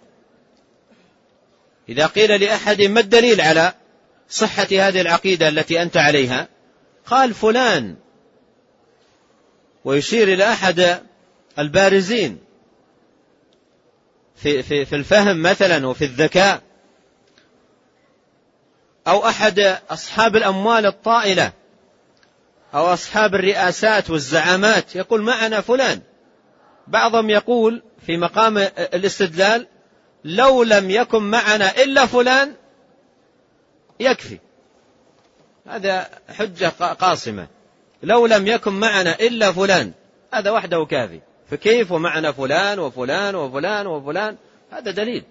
إذا 1.89 2.07
قيل 2.07 2.41
لأحد 2.41 2.83
ما 2.83 3.01
الدليل 3.01 3.41
على 3.41 3.75
صحة 4.29 4.67
هذه 4.71 5.01
العقيدة 5.01 5.49
التي 5.49 5.83
أنت 5.83 5.97
عليها؟ 5.97 6.49
قال 7.07 7.35
فلان. 7.35 7.97
ويشير 9.85 10.29
إلى 10.29 10.53
أحد 10.53 11.01
البارزين 11.59 12.39
في, 14.37 14.63
في, 14.63 14.85
في 14.85 14.97
الفهم 14.97 15.43
مثلا 15.43 15.87
وفي 15.87 16.05
الذكاء 16.05 16.63
أو 19.07 19.29
أحد 19.29 19.79
أصحاب 19.91 20.37
الأموال 20.37 20.87
الطائلة 20.87 21.53
أو 22.75 22.93
أصحاب 22.93 23.35
الرئاسات 23.35 24.11
والزعامات. 24.11 24.97
يقول 24.97 25.23
معنا 25.23 25.61
فلان. 25.61 26.01
بعضهم 26.87 27.31
يقول 27.31 27.83
في 28.07 28.17
مقام 28.17 28.59
الاستدلال 28.79 29.67
لو 30.25 30.63
لم 30.63 30.91
يكن 30.91 31.23
معنا 31.23 31.83
إلا 31.83 32.07
فلان 32.07 32.55
يكفي. 34.01 34.39
هذا 35.67 36.09
حجة 36.29 36.69
قاصمة. 36.79 37.47
لو 38.03 38.27
لم 38.27 38.47
يكن 38.47 38.73
معنا 38.73 39.15
إلا 39.21 39.53
فلان 39.53 39.93
هذا 40.35 40.51
وحده 40.51 40.85
كافي. 40.85 41.21
فكيف 41.51 41.93
ومعنا 41.93 42.33
فلان 42.33 42.79
وفلان 42.79 43.35
وفلان 43.35 43.87
وفلان؟ 43.87 44.37
هذا 44.71 44.91
دليل. 44.91 45.25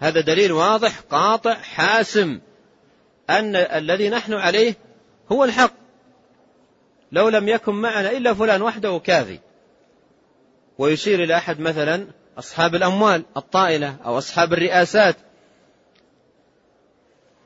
هذا 0.00 0.20
دليل 0.20 0.52
واضح 0.52 1.00
قاطع 1.00 1.54
حاسم 1.54 2.40
أن 3.30 3.56
الذي 3.56 4.08
نحن 4.08 4.34
عليه 4.34 4.74
هو 5.32 5.44
الحق. 5.44 5.72
لو 7.12 7.28
لم 7.28 7.48
يكن 7.48 7.74
معنا 7.74 8.10
إلا 8.10 8.34
فلان 8.34 8.62
وحده 8.62 8.98
كافي. 8.98 9.38
ويشير 10.78 11.22
إلى 11.22 11.36
أحد 11.36 11.60
مثلا 11.60 12.06
أصحاب 12.38 12.74
الأموال 12.74 13.24
الطائلة 13.36 13.96
أو 14.04 14.18
أصحاب 14.18 14.52
الرئاسات 14.52 15.16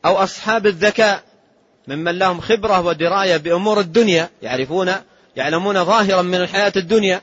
أو 0.04 0.16
أصحاب 0.16 0.66
الذكاء. 0.66 1.27
ممن 1.88 2.18
لهم 2.18 2.40
خبرة 2.40 2.81
ودراية 2.81 3.37
بأمور 3.37 3.81
الدنيا 3.81 4.31
يعرفون 4.42 4.92
يعلمون 5.37 5.85
ظاهرا 5.85 6.22
من 6.22 6.35
الحياة 6.35 6.72
الدنيا. 6.77 7.22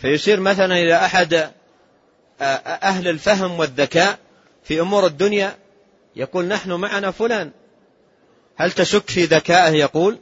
فيشير 0.00 0.40
مثلا 0.40 0.74
إلى 0.74 0.96
أحد 0.96 1.50
أهل 2.82 3.08
الفهم 3.08 3.58
والذكاء 3.58 4.18
في 4.64 4.80
أمور 4.80 5.06
الدنيا 5.06 5.56
يقول 6.16 6.44
نحن 6.44 6.72
معنا 6.72 7.10
فلان. 7.10 7.50
هل 8.56 8.72
تشك 8.72 9.10
في 9.10 9.24
ذكائه؟ 9.24 9.70
يقول. 9.70 10.18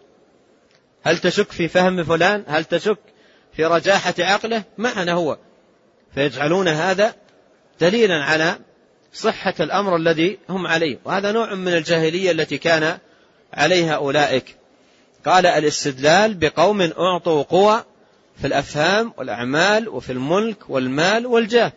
هل 1.05 1.19
تشك 1.19 1.53
في 1.53 1.69
فهم 1.69 2.05
فلان؟ 2.05 2.45
هل 2.47 2.65
تشك 2.65 2.99
في 3.57 3.65
رجاحة 3.65 4.15
عقله؟ 4.19 4.63
معنا 4.79 5.13
هو. 5.13 5.39
فيجعلون 6.15 6.69
هذا 6.69 7.15
دليلا 7.81 8.25
على 8.25 8.59
صحة 9.13 9.55
الأمر 9.61 9.97
الذي 9.97 10.39
هم 10.49 10.67
عليه. 10.67 10.99
وهذا 11.05 11.33
نوع 11.33 11.55
من 11.55 11.75
الجاهلية 11.75 12.31
التي 12.31 12.59
كان 12.59 12.99
عليها 13.55 13.95
أولئك. 13.95 14.57
قال 15.27 15.47
الاستدلال 15.47 16.35
بقوم 16.35 16.83
أعطوا 16.83 17.43
قوى 17.43 17.85
في 18.41 18.47
الأفهام 18.47 19.13
والأعمال 19.17 19.89
وفي 19.89 20.13
الملك 20.13 20.71
والمال 20.71 21.27
والجاه. 21.27 21.73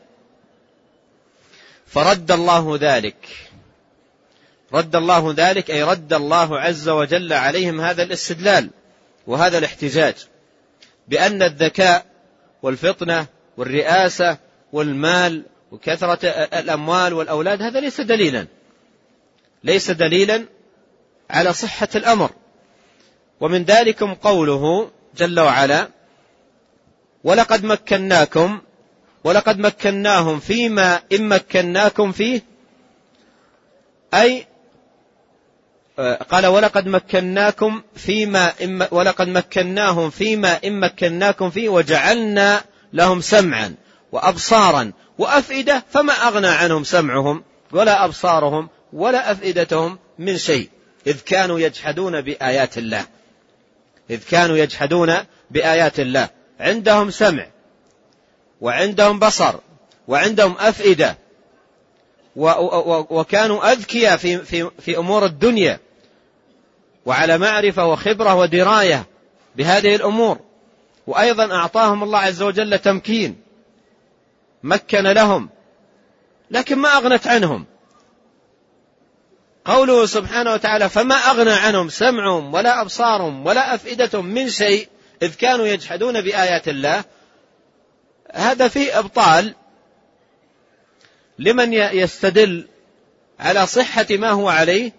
فرد 1.88 2.32
الله 2.32 2.78
ذلك. 2.82 3.28
رد 4.74 4.96
الله 4.96 5.34
ذلك 5.38 5.72
أي 5.72 5.84
رد 5.84 6.14
الله 6.14 6.60
عز 6.60 6.90
وجل 6.90 7.34
عليهم 7.34 7.82
هذا 7.82 8.04
الاستدلال 8.04 8.70
وهذا 9.28 9.58
الاحتجاج 9.58 10.16
بأن 11.08 11.42
الذكاء 11.42 12.06
والفطنة 12.62 13.26
والرئاسة 13.58 14.38
والمال 14.74 15.44
وكثرة 15.72 16.28
الأموال 16.30 17.14
والأولاد 17.14 17.62
هذا 17.62 17.80
ليس 17.80 18.02
دليلا. 18.02 18.48
ليس 19.64 19.92
دليلا 19.92 20.46
على 21.30 21.54
صحة 21.54 21.88
الأمر. 21.96 22.32
ومن 23.42 23.64
ذلكم 23.64 24.14
قوله 24.14 24.92
جل 25.18 25.40
وعلا 25.40 25.90
ولقد 27.24 27.64
مكناكم 27.64 28.62
ولقد 29.24 29.60
مكناهم 29.60 30.40
فيما 30.40 31.02
إن 31.12 31.28
مكناكم 31.28 32.12
فيه. 32.12 32.42
أي 34.14 34.48
قال 36.30 36.46
ولقد 36.46 36.88
مكناكم 36.88 37.82
فيما 37.96 38.54
إما 38.64 38.88
ولقد 38.92 39.28
مكناهم 39.28 40.10
فيما 40.10 40.60
إن 40.66 40.80
مكناكم 40.80 41.50
فيه 41.50 41.70
وجعلنا 41.70 42.62
لهم 42.94 43.22
سمعا 43.22 43.76
وأبصارا 44.12 44.92
وأفئدة 45.18 45.84
فما 45.90 46.14
أغنى 46.14 46.48
عنهم 46.48 46.84
سمعهم 46.84 47.44
ولا 47.72 48.06
أبصارهم 48.06 48.70
ولا 48.94 49.32
أفئدتهم 49.32 50.00
من 50.20 50.38
شيء. 50.38 50.70
إذ 51.08 51.22
كانوا 51.22 51.60
يجحدون 51.60 52.22
بآيات 52.22 52.78
الله. 52.78 53.06
إذ 54.10 54.24
كانوا 54.30 54.58
يجحدون 54.58 55.14
بآيات 55.52 56.00
الله. 56.00 56.30
عندهم 56.60 57.10
سمع 57.10 57.48
وعندهم 58.62 59.20
بصر 59.20 59.56
وعندهم 60.08 60.56
أفئدة 60.60 61.18
وكانوا 63.10 63.72
أذكياء 63.72 64.18
في, 64.18 64.38
في, 64.38 64.70
في 64.80 64.98
أمور 64.98 65.26
الدنيا 65.26 65.80
وعلى 67.06 67.38
معرفة 67.38 67.86
وخبرة 67.86 68.36
ودراية 68.36 69.06
بهذه 69.56 69.96
الأمور. 69.96 70.40
وأيضا 71.08 71.56
أعطاهم 71.56 72.04
الله 72.04 72.20
عز 72.20 72.42
وجل 72.42 72.80
تمكين 72.80 73.42
مكن 74.64 75.04
لهم 75.04 75.50
لكن 76.52 76.78
ما 76.78 76.90
أغنت 76.90 77.28
عنهم. 77.28 77.66
قوله 79.68 80.06
سبحانه 80.06 80.54
وتعالى 80.54 80.90
فما 80.90 81.16
أغنى 81.16 81.52
عنهم 81.52 81.90
سمعهم 81.90 82.54
ولا 82.54 82.82
أبصارهم 82.82 83.46
ولا 83.46 83.76
أفئدتهم 83.76 84.26
من 84.26 84.50
شيء 84.50 84.88
إذ 85.22 85.36
كانوا 85.36 85.68
يجحدون 85.68 86.22
بآيات 86.22 86.68
الله 86.68 87.04
هذا 88.34 88.68
فيه 88.68 89.00
إبطال 89.00 89.56
لمن 91.40 91.74
يستدل 91.74 92.68
على 93.40 93.68
صحة 93.68 94.06
ما 94.10 94.30
هو 94.30 94.50
عليه 94.50 94.92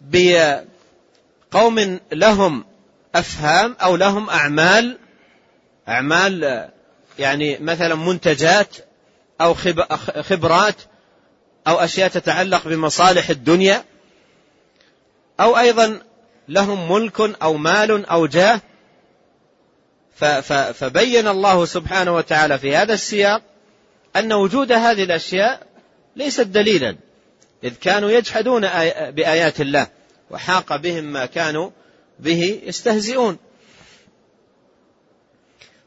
بقوم 0.00 2.00
لهم 2.12 2.64
أفهام 3.14 3.76
أو 3.82 3.96
لهم 3.96 4.30
أعمال 4.30 4.98
أعمال 5.88 6.68
يعني 7.18 7.58
مثلا 7.58 7.94
منتجات 7.94 8.76
أو 9.40 9.54
خبرات 10.22 10.76
أو 11.66 11.76
أشياء 11.76 12.08
تتعلق 12.08 12.68
بمصالح 12.68 13.30
الدنيا 13.30 13.84
أو 15.40 15.58
أيضا 15.58 16.00
لهم 16.48 16.92
ملك 16.92 17.42
أو 17.42 17.56
مال 17.56 18.06
أو 18.06 18.26
جاه. 18.26 18.60
فبين 20.72 21.28
الله 21.28 21.64
سبحانه 21.64 22.14
وتعالى 22.14 22.58
في 22.58 22.76
هذا 22.76 22.94
السياق 22.94 23.42
أن 24.16 24.32
وجود 24.32 24.72
هذه 24.72 25.04
الأشياء 25.04 25.66
ليست 26.16 26.40
دليلا 26.40 26.96
إذ 27.64 27.74
كانوا 27.74 28.10
يجحدون 28.10 28.60
بآيات 29.10 29.60
الله 29.60 29.86
وحاق 30.30 30.76
بهم 30.76 31.04
ما 31.04 31.26
كانوا 31.26 31.70
به 32.18 32.60
يستهزئون. 32.64 33.38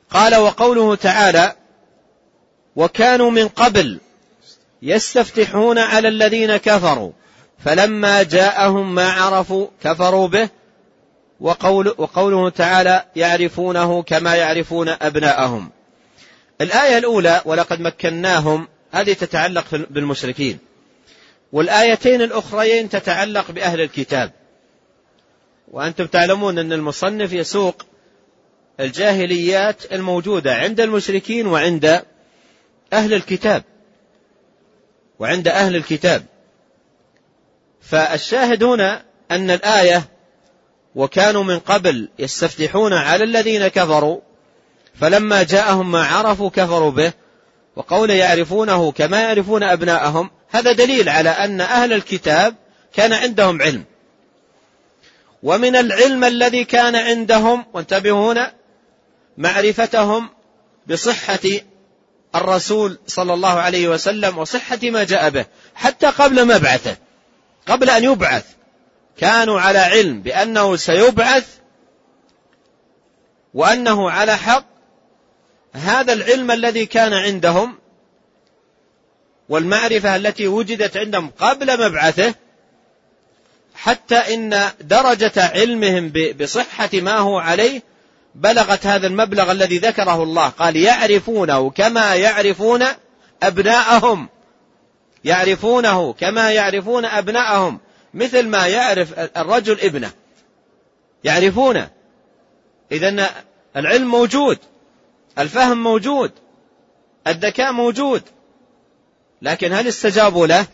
قال 0.10 0.36
وقوله 0.36 0.96
تعالى 0.96 1.56
وكانوا 2.76 3.32
من 3.32 3.48
قبل 3.48 4.00
يستفتحون 4.82 5.78
على 5.78 6.08
الذين 6.08 6.58
كفروا. 6.58 7.12
فلما 7.66 8.24
جاءهم 8.24 8.96
ما 8.96 9.12
عرفوا 9.12 9.68
كفروا 9.84 10.28
به 10.28 10.50
وقول 11.40 11.96
وقوله 11.98 12.50
تعالى 12.50 13.06
يعرفونه 13.16 14.04
كما 14.04 14.36
يعرفون 14.36 14.90
أبناءهم. 14.90 15.70
الآية 16.62 16.98
الأولى 16.98 17.42
ولقد 17.46 17.80
مكناهم 17.80 18.68
هذه 18.92 19.14
تتعلق 19.14 19.66
بالمشركين. 19.90 20.60
والآيتين 21.52 22.22
الأخريين 22.22 22.90
تتعلق 22.90 23.52
بأهل 23.52 23.82
الكتاب. 23.82 24.32
وأنتم 25.72 26.06
تعلمون 26.06 26.60
أن 26.60 26.74
المصنف 26.74 27.34
يسوق 27.34 27.86
الجاهليات 28.80 29.94
الموجودة 29.94 30.56
عند 30.56 30.80
المشركين 30.80 31.48
وعند 31.48 32.02
أهل 32.94 33.14
الكتاب. 33.14 33.64
وعند 35.20 35.48
أهل 35.48 35.76
الكتاب. 35.76 36.26
فالشاهد 37.82 38.64
هنا 38.64 39.04
أن 39.32 39.52
الآية 39.52 40.04
وكانوا 40.96 41.44
من 41.44 41.60
قبل 41.60 42.10
يستفتحون 42.20 42.94
على 42.94 43.24
الذين 43.24 43.68
كفروا 43.68 44.20
فلما 45.00 45.44
جاءهم 45.44 45.92
ما 45.92 46.04
عرفوا 46.06 46.50
كفروا 46.50 46.92
به 46.92 47.14
وقول 47.76 48.10
يعرفونه 48.10 48.92
كما 48.92 49.22
يعرفون 49.22 49.64
أبناءهم 49.64 50.30
هذا 50.50 50.72
دليل 50.72 51.10
على 51.10 51.30
أن 51.30 51.62
أهل 51.62 51.94
الكتاب 51.94 52.56
كان 52.94 53.14
عندهم 53.14 53.62
علم. 53.62 53.84
ومن 55.44 55.76
العلم 55.76 56.24
الذي 56.24 56.64
كان 56.64 56.96
عندهم 56.96 57.66
وانتبهوا 57.74 58.34
هنا 58.34 58.54
معرفتهم 59.38 60.30
بصحة 60.88 61.40
الرسول 62.36 63.00
صلى 63.08 63.34
الله 63.34 63.60
عليه 63.60 63.88
وسلم 63.88 64.38
وصحة 64.38 64.80
ما 64.84 65.04
جاء 65.04 65.30
به 65.30 65.46
حتى 65.76 66.08
قبل 66.08 66.46
مبعثه 66.46 66.98
قبل 67.68 67.90
أن 67.90 68.04
يبعث. 68.04 68.46
كانوا 69.18 69.62
على 69.62 69.80
علم 69.80 70.22
بأنه 70.22 70.76
سيبعث 70.76 71.48
وأنه 73.54 74.12
على 74.12 74.38
حق 74.38 74.66
هذا 75.74 76.14
العلم 76.14 76.52
الذي 76.52 76.86
كان 76.86 77.14
عندهم 77.14 77.78
والمعرفة 79.50 80.16
التي 80.16 80.48
وجدت 80.48 80.98
عندهم 80.98 81.32
قبل 81.40 81.90
مبعثه 81.90 82.34
حتى 83.76 84.16
إن 84.16 84.70
درجة 84.82 85.34
علمهم 85.38 86.14
بصحة 86.40 86.90
ما 86.94 87.18
هو 87.18 87.40
عليه 87.40 87.82
بلغت 88.36 88.86
هذا 88.86 89.08
المبلغ 89.08 89.52
الذي 89.52 89.78
ذكره 89.78 90.24
الله. 90.24 90.50
قال 90.50 90.76
يعرفونه 90.76 91.70
كما 91.70 92.16
يعرفون 92.16 92.84
أبناءهم. 93.44 94.30
يعرفونه 95.24 96.14
كما 96.14 96.52
يعرفون 96.52 97.06
أبناءهم. 97.06 97.80
مثل 98.14 98.48
ما 98.48 98.68
يعرف 98.68 99.20
الرجل 99.20 99.80
ابنه. 99.80 100.12
يعرفونه. 101.24 101.90
إذا 102.92 103.30
العلم 103.76 104.08
موجود. 104.08 104.60
الفهم 105.40 105.84
موجود. 105.84 106.32
الذكاء 107.28 107.72
موجود. 107.72 108.24
لكن 109.42 109.74
هل 109.74 109.88
استجابوا 109.88 110.48
له؟ 110.48 110.66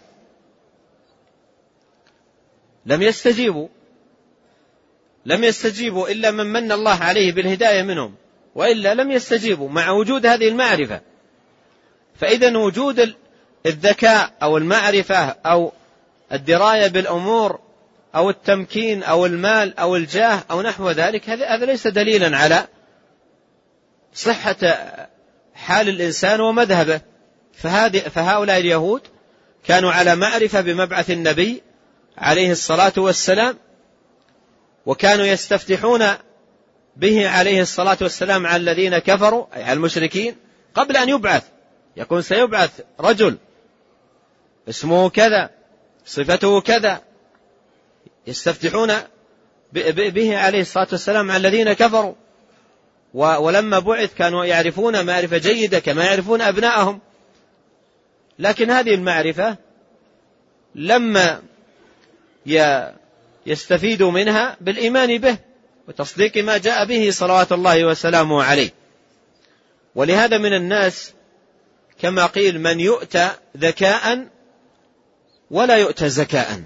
لم 2.85 3.01
يستجيبوا. 3.01 3.67
لم 5.25 5.43
يستجيبوا 5.43 6.09
إلا 6.09 6.31
من 6.31 6.45
من 6.45 6.71
الله 6.71 7.03
عليه 7.03 7.31
بالهداية 7.31 7.81
منهم 7.81 8.15
وإلا 8.55 8.93
لم 8.93 9.11
يستجيبوا 9.11 9.69
مع 9.69 9.89
وجود 9.89 10.25
هذه 10.25 10.47
المعرفة. 10.47 11.01
فإذا 12.19 12.57
وجود 12.57 13.15
الذكاء 13.65 14.33
أو 14.43 14.57
المعرفة 14.57 15.15
أو 15.45 15.71
الدراية 16.31 16.87
بالأمور 16.87 17.59
أو 18.15 18.29
التمكين 18.29 19.03
أو 19.03 19.25
المال 19.25 19.79
أو 19.79 19.95
الجاه 19.95 20.43
أو 20.51 20.61
نحو 20.61 20.89
ذلك 20.89 21.29
هذا 21.29 21.65
ليس 21.65 21.87
دليلا 21.87 22.37
على 22.37 22.67
صحة 24.13 24.55
حال 25.53 25.89
الإنسان 25.89 26.41
ومذهبه. 26.41 27.01
فهذه 27.53 27.99
فهؤلاء 27.99 28.59
اليهود 28.59 29.01
كانوا 29.63 29.91
على 29.91 30.15
معرفة 30.15 30.61
بمبعث 30.61 31.11
النبي 31.11 31.61
عليه 32.17 32.51
الصلاة 32.51 32.93
والسلام 32.97 33.57
وكانوا 34.85 35.25
يستفتحون 35.25 36.07
به 36.95 37.29
عليه 37.29 37.61
الصلاة 37.61 37.97
والسلام 38.01 38.47
على 38.47 38.61
الذين 38.61 38.97
كفروا 38.97 39.45
أي 39.55 39.63
على 39.63 39.73
المشركين 39.73 40.35
قبل 40.75 40.97
أن 40.97 41.09
يبعث. 41.09 41.43
يكون 41.97 42.21
سيبعث 42.21 42.81
رجل 42.99 43.37
اسمه 44.69 45.09
كذا 45.09 45.49
صفته 46.05 46.61
كذا. 46.61 47.01
يستفتحون 48.27 48.93
به 49.73 50.37
عليه 50.37 50.61
الصلاة 50.61 50.87
والسلام 50.91 51.31
على 51.31 51.47
الذين 51.47 51.73
كفروا. 51.73 52.13
ولما 53.13 53.79
بعث 53.79 54.13
كانوا 54.13 54.45
يعرفون 54.45 55.05
معرفة 55.05 55.37
جيدة 55.37 55.79
كما 55.79 56.05
يعرفون 56.05 56.41
أبناءهم. 56.41 56.99
لكن 58.39 58.71
هذه 58.71 58.93
المعرفة 58.93 59.57
لما 60.75 61.41
يستفيدوا 63.45 64.11
منها 64.11 64.57
بالإيمان 64.61 65.17
به 65.17 65.37
وتصديق 65.87 66.37
ما 66.37 66.57
جاء 66.57 66.85
به 66.85 67.11
صلوات 67.11 67.51
الله 67.51 67.85
وسلامه 67.85 68.43
عليه. 68.43 68.69
ولهذا 69.95 70.37
من 70.37 70.53
الناس 70.53 71.13
كما 71.99 72.25
قيل 72.25 72.59
من 72.59 72.79
يؤتى 72.79 73.29
ذكاء 73.57 74.27
ولا 75.51 75.77
يؤتى 75.77 76.09
زكاء. 76.09 76.63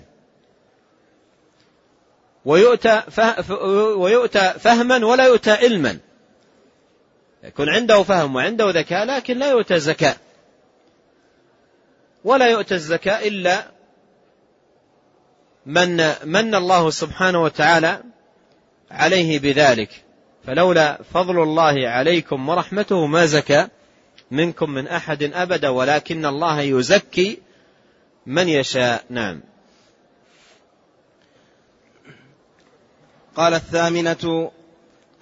ويؤتى, 2.45 3.03
ويؤتى 3.97 4.53
فهما 4.59 5.05
ولا 5.05 5.25
يؤتى 5.25 5.51
علما. 5.51 5.97
يكون 7.43 7.69
عنده 7.69 8.03
فهم 8.03 8.35
وعنده 8.35 8.69
ذكاء 8.69 9.05
لكن 9.05 9.37
لا 9.37 9.49
يؤتى 9.49 9.79
زكاء. 9.79 10.17
ولا 12.23 12.47
يؤتى 12.47 12.75
الزكاة 12.75 13.27
إلا 13.27 13.74
من 15.65 15.97
من 16.23 16.55
الله 16.55 16.89
سبحانه 16.89 17.43
وتعالى 17.43 18.03
عليه 18.91 19.39
بذلك. 19.39 19.89
فلولا 20.47 20.99
فضل 21.13 21.43
الله 21.43 21.89
عليكم 21.89 22.49
ورحمته 22.49 23.05
ما 23.05 23.25
زكى 23.25 23.67
منكم 24.31 24.69
من 24.69 24.87
أحد 24.87 25.23
أبدا 25.23 25.69
ولكن 25.69 26.25
الله 26.25 26.61
يزكي 26.61 27.39
من 28.25 28.49
يشاء. 28.49 29.03
نعم. 29.09 29.41
قال 33.35 33.53
الثامنة 33.53 34.51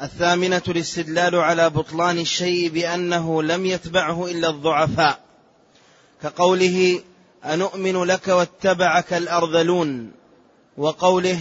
الثامنة 0.01 0.61
الاستدلال 0.67 1.35
على 1.35 1.69
بطلان 1.69 2.19
الشيء 2.19 2.69
بأنه 2.69 3.43
لم 3.43 3.65
يتبعه 3.65 4.25
إلا 4.31 4.49
الضعفاء. 4.49 5.19
كقوله 6.23 7.01
أنؤمن 7.45 8.03
لك 8.03 8.27
واتبعك 8.27 9.13
الأرذلون. 9.13 10.22
وقوله 10.77 11.39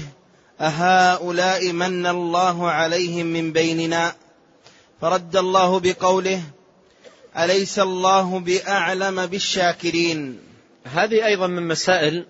أهؤلاء 0.61 1.73
من 1.73 2.07
الله 2.07 2.71
عليهم 2.71 3.27
من 3.27 3.53
بيننا 3.53 4.14
فرد 5.01 5.37
الله 5.37 5.81
بقوله 5.81 6.42
أليس 7.38 7.79
الله 7.79 8.40
بأعلم 8.40 9.27
بالشاكرين 9.27 10.38
هذه 10.85 11.27
أيضا 11.27 11.47
من 11.47 11.68
مسائل 11.68 12.27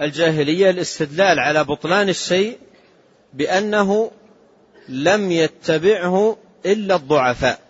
الجاهلية 0.00 0.70
الاستدلال 0.70 1.38
على 1.38 1.64
بطلان 1.64 2.08
الشيء 2.08 2.58
بأنه 3.34 4.10
لم 4.88 5.32
يتبعه 5.32 6.36
إلا 6.66 6.96
الضعفاء. 6.96 7.60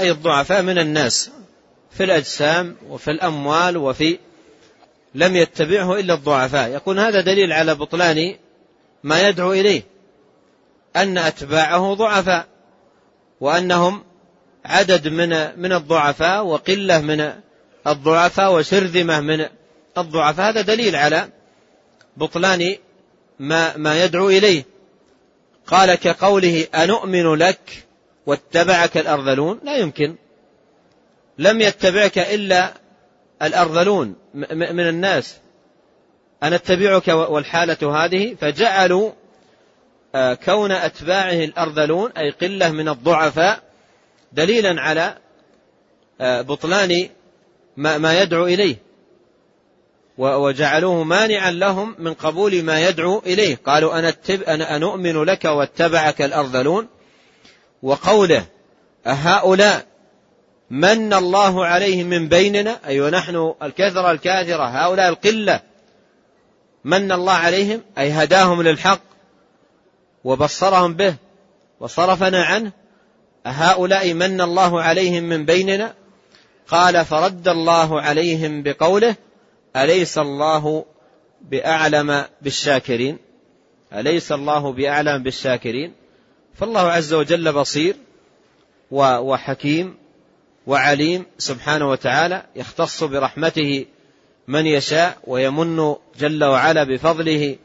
أي 0.00 0.10
الضعفاء 0.10 0.62
من 0.62 0.78
الناس 0.78 1.30
في 1.90 2.04
الأجسام 2.04 2.76
وفي 2.88 3.10
الأموال 3.10 3.76
وفي 3.76 4.18
لم 5.14 5.36
يتبعه 5.36 6.00
إلا 6.00 6.14
الضعفاء. 6.14 6.76
يكون 6.76 6.98
هذا 6.98 7.20
دليل 7.20 7.52
على 7.52 7.74
بطلان 7.74 8.36
ما 9.02 9.28
يدعو 9.28 9.52
إليه 9.52 9.82
أن 10.96 11.18
أتباعه 11.18 11.94
ضعفاء 11.94 12.46
وأنهم 13.40 14.04
عدد 14.64 15.08
من 15.08 15.60
من 15.60 15.72
الضعفاء 15.72 16.44
وقلة 16.44 17.00
من 17.00 17.32
الضعفاء 17.86 18.54
وشرذمة 18.54 19.20
من 19.20 19.46
الضعفاء. 19.98 20.50
هذا 20.50 20.60
دليل 20.60 20.96
على 20.96 21.28
بطلان 22.16 22.76
ما 23.38 23.76
ما 23.76 24.04
يدعو 24.04 24.28
إليه. 24.28 24.64
قال 25.66 25.94
كقوله 25.94 26.66
أنؤمن 26.74 27.34
لك 27.34 27.86
واتبعك 28.26 28.96
الأرذلون؟ 28.96 29.60
لا 29.64 29.76
يمكن. 29.76 30.16
لم 31.38 31.60
يتبعك 31.60 32.18
إلا 32.18 32.74
الأرذلون. 33.42 34.23
من 34.34 34.88
الناس. 34.88 35.36
أنا 36.42 36.56
أتبعك 36.56 37.08
والحالة 37.08 38.04
هذه؟ 38.04 38.36
فجعلوا 38.40 39.12
آه، 40.14 40.34
كون 40.34 40.72
أتباعه 40.72 41.44
الأرذلون 41.44 42.10
أي 42.10 42.30
قلة 42.30 42.70
من 42.70 42.88
الضعفاء 42.88 43.62
دليلا 44.32 44.80
على 44.80 45.18
آه، 46.20 46.42
بطلان 46.42 47.08
ما 47.76 48.22
يدعو 48.22 48.46
إليه. 48.46 48.76
وجعلوه 50.18 51.04
مانعا 51.04 51.50
لهم 51.50 51.94
من 51.98 52.14
قبول 52.14 52.62
ما 52.62 52.88
يدعو 52.88 53.22
إليه. 53.26 53.58
قالوا 53.66 53.98
أنا, 53.98 54.14
أنا 54.48 54.76
أنؤمن 54.76 55.24
لك 55.24 55.44
واتبعك 55.44 56.22
الأرذلون. 56.22 56.88
وقوله 57.82 58.46
أهؤلاء 59.06 59.86
من 60.74 61.12
الله 61.12 61.66
عليهم 61.66 62.06
من 62.06 62.28
بيننا 62.28 62.70
أي 62.70 62.90
أيوة 62.90 63.06
ونحن 63.06 63.54
الكثرة 63.62 64.10
الكاثرة 64.10 64.64
هؤلاء 64.64 65.08
القلة 65.08 65.60
من 66.84 67.12
الله 67.12 67.32
عليهم 67.32 67.80
أي 67.98 68.10
هداهم 68.10 68.62
للحق 68.62 69.00
وبصرهم 70.24 70.94
به 70.94 71.14
وصرفنا 71.80 72.44
عنه 72.44 72.72
أهؤلاء 73.46 74.14
من 74.14 74.40
الله 74.40 74.82
عليهم 74.82 75.24
من 75.24 75.44
بيننا؟ 75.44 75.94
قال 76.68 77.04
فرد 77.04 77.48
الله 77.48 78.00
عليهم 78.00 78.62
بقوله 78.62 79.16
أليس 79.76 80.18
الله 80.18 80.84
بأعلم 81.40 82.24
بالشاكرين؟ 82.42 83.18
أليس 83.92 84.32
الله 84.32 84.72
بأعلم 84.72 85.22
بالشاكرين؟ 85.22 85.92
فالله 86.54 86.80
عز 86.80 87.14
وجل 87.14 87.52
بصير 87.52 87.96
وحكيم 88.90 90.03
وعليم 90.66 91.26
سبحانه 91.38 91.88
وتعالى 91.90 92.42
يختص 92.56 93.04
برحمته 93.04 93.86
من 94.48 94.66
يشاء 94.66 95.18
ويمن 95.26 95.94
جل 96.18 96.44
وعلا 96.44 96.84
بفضله 96.84 97.56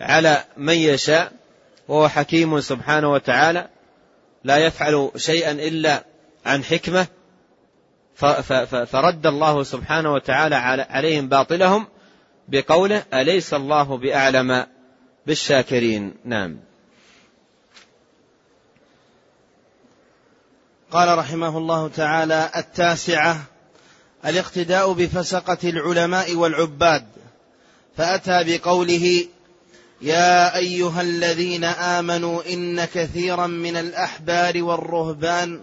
على 0.00 0.44
من 0.56 0.74
يشاء 0.74 1.32
وهو 1.88 2.08
حكيم 2.08 2.60
سبحانه 2.60 3.12
وتعالى 3.12 3.68
لا 4.44 4.56
يفعل 4.56 5.10
شيئا 5.16 5.52
إلا 5.52 6.04
عن 6.46 6.64
حكمة 6.64 7.06
فرد 8.86 9.26
الله 9.26 9.62
سبحانه 9.62 10.12
وتعالى 10.12 10.54
عليهم 10.90 11.28
باطلهم 11.28 11.86
بقوله 12.48 13.02
أليس 13.14 13.54
الله 13.54 13.96
بأعلم 13.96 14.66
بالشاكرين؟ 15.26 16.14
نعم. 16.24 16.56
قال 20.94 21.18
رحمه 21.18 21.58
الله 21.58 21.88
تعالى 21.88 22.50
التاسعة 22.56 23.44
الاقتداء 24.26 24.92
بفسقة 24.92 25.58
العلماء 25.64 26.34
والعباد. 26.34 27.06
فأتى 27.96 28.44
بقوله 28.44 29.26
يا 30.02 30.56
أيها 30.56 31.00
الذين 31.00 31.64
آمنوا 31.64 32.42
إن 32.52 32.84
كثيرا 32.84 33.46
من 33.46 33.76
الأحبار 33.76 34.62
والرهبان 34.62 35.62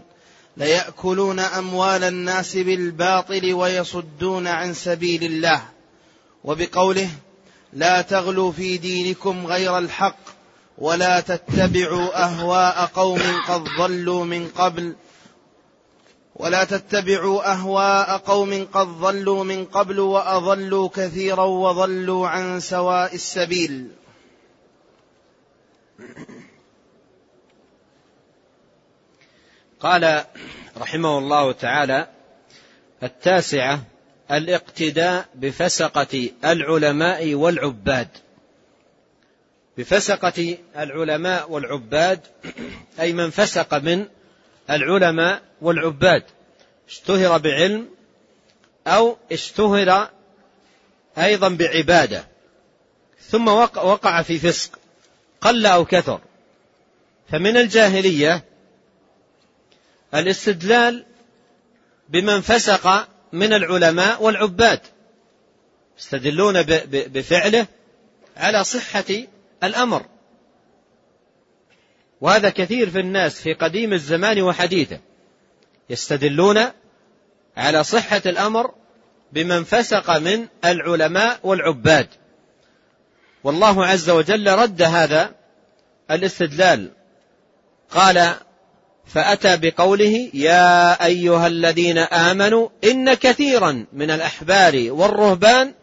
ليأكلون 0.57 1.39
أموال 1.39 2.03
الناس 2.03 2.57
بالباطل 2.57 3.53
ويصدون 3.53 4.47
عن 4.47 4.73
سبيل 4.73 5.23
الله. 5.23 5.61
وبقوله 6.43 7.09
لا 7.73 8.01
تغلوا 8.01 8.51
في 8.51 8.77
دينكم 8.77 9.45
غير 9.45 9.77
الحق 9.77 10.19
ولا 10.77 11.19
تتبعوا 11.19 12.23
أهواء 12.23 12.85
قوم 12.85 13.21
قد 13.47 13.63
ضلوا 13.79 14.25
من 14.25 14.47
قبل 14.47 14.95
ولا 16.41 16.63
تتبعوا 16.63 17.51
أهواء 17.51 18.17
قوم 18.17 18.67
قد 18.73 18.87
ضلوا 18.87 19.43
من 19.43 19.65
قبل 19.65 19.99
وأضلوا 19.99 20.89
كثيرا 20.89 21.43
وضلوا 21.43 22.27
عن 22.27 22.59
سواء 22.59 23.15
السبيل. 23.15 23.87
قال 29.79 30.23
رحمه 30.77 31.17
الله 31.17 31.51
تعالى 31.51 32.07
التاسعة 33.03 33.83
الاقتداء 34.31 35.25
بفسقة 35.35 36.29
العلماء 36.45 37.33
والعباد. 37.33 38.07
بفسقة 39.77 40.57
العلماء 40.77 41.51
والعباد 41.51 42.19
أي 42.99 43.13
من 43.13 43.29
فسق 43.29 43.73
من 43.73 44.05
العلماء 44.71 45.41
والعباد. 45.61 46.23
اشتهر 46.89 47.37
بعلم 47.37 47.89
أو 48.87 49.17
اشتهر 49.31 50.09
أيضا 51.17 51.49
بعبادة. 51.49 52.27
ثم 53.29 53.47
وقع 53.47 54.21
في 54.21 54.39
فسق. 54.39 54.79
قل 55.41 55.65
أو 55.65 55.85
كثر. 55.85 56.21
فمن 57.29 57.57
الجاهلية 57.57 58.43
الاستدلال 60.15 61.05
بمن 62.09 62.41
فسق 62.41 63.07
من 63.31 63.53
العلماء 63.53 64.23
والعباد. 64.23 64.79
يستدلون 65.99 66.61
بفعله 66.87 67.67
على 68.37 68.63
صحة 68.63 69.05
الأمر. 69.63 70.05
وهذا 72.21 72.49
كثير 72.49 72.89
في 72.89 72.99
الناس 72.99 73.41
في 73.41 73.53
قديم 73.53 73.93
الزمان 73.93 74.41
وحديثه. 74.41 74.99
يستدلون 75.89 76.59
على 77.57 77.83
صحة 77.83 78.21
الأمر 78.25 78.71
بمن 79.31 79.63
فسق 79.63 80.17
من 80.17 80.47
العلماء 80.65 81.39
والعباد. 81.43 82.07
والله 83.43 83.85
عز 83.85 84.09
وجل 84.09 84.55
رد 84.55 84.81
هذا 84.81 85.31
الاستدلال. 86.11 86.91
قال 87.89 88.35
فأتى 89.05 89.57
بقوله 89.57 90.29
يا 90.33 91.05
أيها 91.05 91.47
الذين 91.47 91.97
آمنوا 91.97 92.69
إن 92.83 93.13
كثيرا 93.13 93.85
من 93.93 94.11
الأحبار 94.11 94.87
والرهبان 94.89 95.73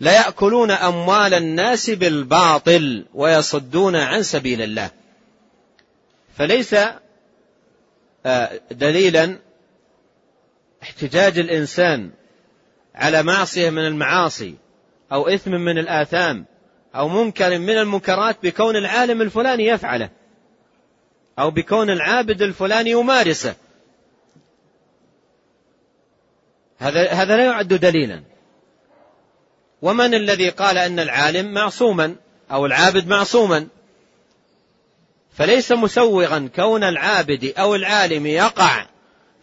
ليأكلون 0.00 0.70
أموال 0.70 1.34
الناس 1.34 1.90
بالباطل 1.90 3.04
ويصدون 3.14 3.96
عن 3.96 4.22
سبيل 4.22 4.62
الله. 4.62 4.90
فليس 6.36 6.76
آه، 8.26 8.60
دليلا 8.70 9.38
احتجاج 10.82 11.38
الإنسان 11.38 12.10
على 12.94 13.22
معصية 13.22 13.70
من 13.70 13.86
المعاصي 13.86 14.54
أو 15.12 15.28
إثم 15.28 15.50
من 15.50 15.78
الآثام 15.78 16.44
أو 16.94 17.08
منكر 17.08 17.58
من 17.58 17.78
المنكرات 17.78 18.36
بكون 18.42 18.76
العالم 18.76 19.22
الفلاني 19.22 19.66
يفعله 19.66 20.10
أو 21.38 21.50
بكون 21.50 21.90
العابد 21.90 22.42
الفلاني 22.42 22.90
يمارسه. 22.90 23.54
هذا 26.78 27.10
هذا 27.10 27.36
لا 27.36 27.44
يعد 27.44 27.68
دليلا. 27.68 28.22
ومن 29.82 30.14
الذي 30.14 30.50
قال 30.50 30.78
أن 30.78 30.98
العالم 30.98 31.54
معصوما 31.54 32.16
أو 32.50 32.66
العابد 32.66 33.06
معصوما؟ 33.06 33.68
فليس 35.36 35.72
مسوغا 35.72 36.50
كون 36.56 36.84
العابد 36.84 37.52
أو 37.58 37.74
العالم 37.74 38.26
يقع 38.26 38.86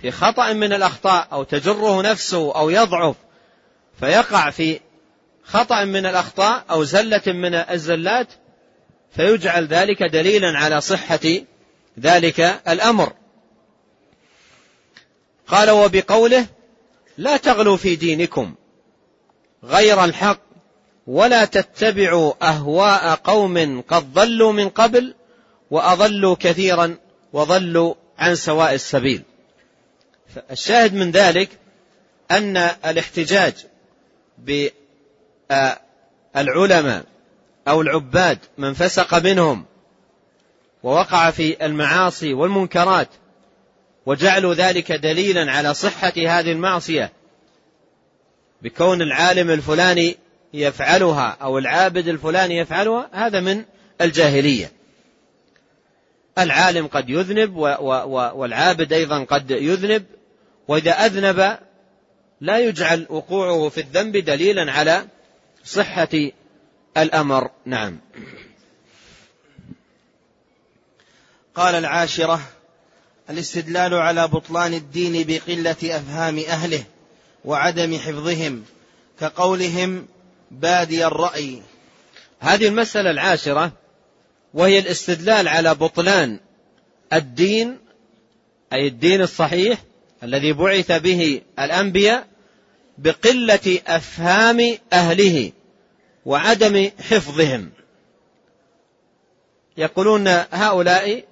في 0.02 0.12
خطأ 0.12 0.54
من 0.54 0.74
الأخطاء 0.74 1.28
أو 1.32 1.44
تجره 1.44 2.02
نفسه 2.02 2.56
أو 2.56 2.70
يضعف 2.70 3.16
فيقع 4.00 4.50
في 4.50 4.80
خطأ 5.44 5.84
من 5.84 6.06
الأخطاء 6.06 6.66
أو 6.70 6.84
زلة 6.84 7.22
من 7.28 7.56
الزلات 7.56 8.28
فيجعل 9.16 9.68
ذلك 9.68 10.04
دليلا 10.04 10.58
على 10.58 10.82
صحة 10.82 11.20
ذلك 12.00 12.40
الأمر. 12.68 13.14
قال 15.48 15.70
وبقوله 15.70 16.46
لا 17.18 17.38
تغلوا 17.38 17.78
في 17.78 17.96
دينكم 17.96 18.56
غير 19.64 20.04
الحق 20.04 20.40
ولا 21.08 21.46
تتبعوا 21.46 22.34
أهواء 22.42 23.16
قوم 23.16 23.82
قد 23.82 24.14
ضلوا 24.14 24.52
من 24.52 24.70
قبل 24.70 25.16
وأضلوا 25.72 26.36
كثيرا 26.40 26.98
وضلوا 27.34 27.96
عن 28.18 28.36
سواء 28.36 28.74
السبيل. 28.74 29.24
الشاهد 30.52 30.94
من 30.94 31.12
ذلك 31.12 31.50
أن 32.32 32.58
الاحتجاج 32.58 33.54
بالعلماء 36.36 37.06
أو 37.68 37.82
العباد 37.82 38.40
من 38.58 38.74
فسق 38.74 39.24
منهم 39.24 39.66
ووقع 40.84 41.32
في 41.32 41.66
المعاصي 41.66 42.34
والمنكرات 42.34 43.10
وجعلوا 44.06 44.54
ذلك 44.54 44.92
دليلا 44.92 45.52
على 45.52 45.74
صحة 45.74 46.14
هذه 46.18 46.52
المعصية 46.52 47.12
بكون 48.62 49.02
العالم 49.02 49.50
الفلاني 49.50 50.18
يفعلها 50.54 51.38
أو 51.42 51.58
العابد 51.58 52.08
الفلاني 52.08 52.58
يفعلها 52.58 53.10
هذا 53.14 53.40
من 53.40 53.64
الجاهلية. 54.02 54.72
العالم 56.38 56.88
قد 56.88 57.10
يذنب 57.10 57.56
والعابد 58.36 58.94
أيضا 58.94 59.24
قد 59.24 59.52
يذنب 59.52 60.06
وإذا 60.68 60.92
أذنب 60.92 61.58
لا 62.42 62.60
يجعل 62.60 63.06
وقوعه 63.10 63.70
في 63.70 63.82
الذنب 63.82 64.18
دليلا 64.18 64.72
على 64.72 65.06
صحة 65.66 66.10
الأمر. 66.98 67.50
نعم. 67.66 68.00
قال 71.56 71.76
العاشرة 71.76 72.42
الاستدلال 73.30 73.94
على 73.94 74.28
بطلان 74.28 74.74
الدين 74.74 75.28
بقلة 75.28 75.98
أفهام 75.98 76.40
أهله 76.40 76.84
وعدم 77.46 77.98
حفظهم 77.98 78.64
كقولهم 79.20 80.08
بادي 80.52 81.06
الرأي. 81.06 81.62
هذه 82.40 82.68
المسألة 82.68 83.12
العاشرة 83.12 83.72
وهي 84.54 84.80
الاستدلال 84.80 85.48
على 85.48 85.76
بطلان 85.76 86.40
الدين 87.14 87.80
أي 88.74 88.88
الدين 88.88 89.22
الصحيح 89.22 89.80
الذي 90.24 90.54
بعث 90.54 90.92
به 90.92 91.42
الأنبياء 91.60 92.28
بقلة 92.98 93.80
أفهام 93.88 94.78
أهله 94.94 95.52
وعدم 96.26 96.92
حفظهم. 97.10 97.72
يقولون 99.78 100.28
هؤلاء 100.52 101.24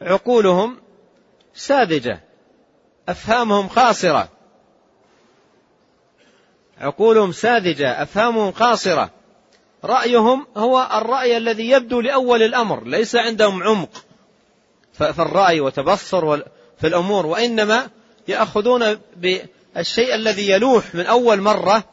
عقولهم 0.00 0.76
ساذجة 1.54 2.20
أفهامهم 3.08 3.68
خاصرة 3.68 4.28
عقولهم 6.80 7.32
ساذجة 7.32 8.02
أفهامهم 8.02 8.50
قاصرة 8.50 9.10
رأيهم 9.84 10.46
هو 10.56 10.88
الرأي 10.94 11.36
الذي 11.36 11.70
يبدو 11.70 12.00
لأول 12.00 12.42
الأمر 12.42 12.84
ليس 12.84 13.16
عندهم 13.16 13.62
عمق. 13.62 14.04
في 14.92 15.18
الرأي 15.18 15.60
وتبصر 15.60 16.38
في 16.80 16.86
الأمور 16.86 17.26
وإنما 17.26 17.88
يأخذون 18.28 18.98
بالشيء 19.16 20.14
الذي 20.14 20.50
يلوح 20.50 20.94
من 20.94 21.06
أول 21.06 21.40
مرة 21.40 21.84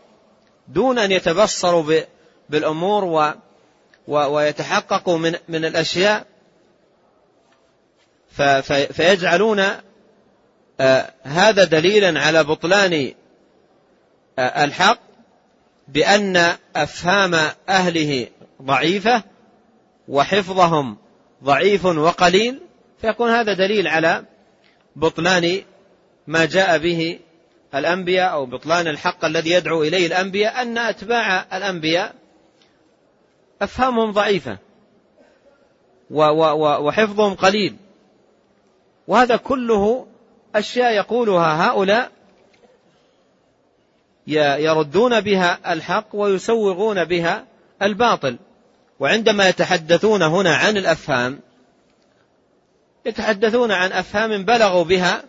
دون 0.67 0.99
أن 0.99 1.11
يتبصروا 1.11 2.01
بالأمور 2.49 3.03
و 3.03 3.33
ويتحققوا 4.07 5.17
من 5.17 5.35
من 5.49 5.65
الأشياء. 5.65 6.25
فيجعلون 8.91 9.63
آه، 10.79 11.13
هذا 11.23 11.63
دليلا 11.63 12.19
على 12.19 12.43
بطلان 12.43 13.13
آه، 14.39 14.63
الحق 14.63 14.99
بأن 15.87 16.55
أفهام 16.75 17.35
أهله 17.69 18.27
ضعيفة 18.61 19.23
وحفظهم 20.07 20.97
ضعيف 21.43 21.85
وقليل 21.85 22.59
فيكون 23.01 23.29
هذا 23.29 23.53
دليل 23.53 23.87
على 23.87 24.23
بطلان 24.95 25.61
ما 26.27 26.45
جاء 26.45 26.77
به 26.77 27.19
الأنبياء 27.75 28.33
أو 28.33 28.45
بطلان 28.45 28.87
الحق 28.87 29.25
الذي 29.25 29.51
يدعو 29.51 29.83
إليه 29.83 30.07
الأنبياء 30.07 30.61
أن 30.61 30.77
أتباع 30.77 31.45
الأنبياء 31.57 32.15
أفهامهم 33.61 34.11
ضعيفة 34.11 34.57
وحفظهم 36.09 37.35
قليل. 37.35 37.75
وهذا 39.07 39.35
كله 39.35 40.07
أشياء 40.55 40.93
يقولها 40.93 41.67
هؤلاء 41.67 42.11
يردون 44.27 45.21
بها 45.21 45.73
الحق 45.73 46.07
ويسوغون 46.13 47.03
بها 47.05 47.45
الباطل. 47.81 48.37
وعندما 48.99 49.49
يتحدثون 49.49 50.21
هنا 50.21 50.55
عن 50.55 50.77
الأفهام 50.77 51.39
يتحدثون 53.05 53.71
عن 53.71 53.91
أفهام 53.91 54.45
بلغوا 54.45 54.83
بها 54.83 55.23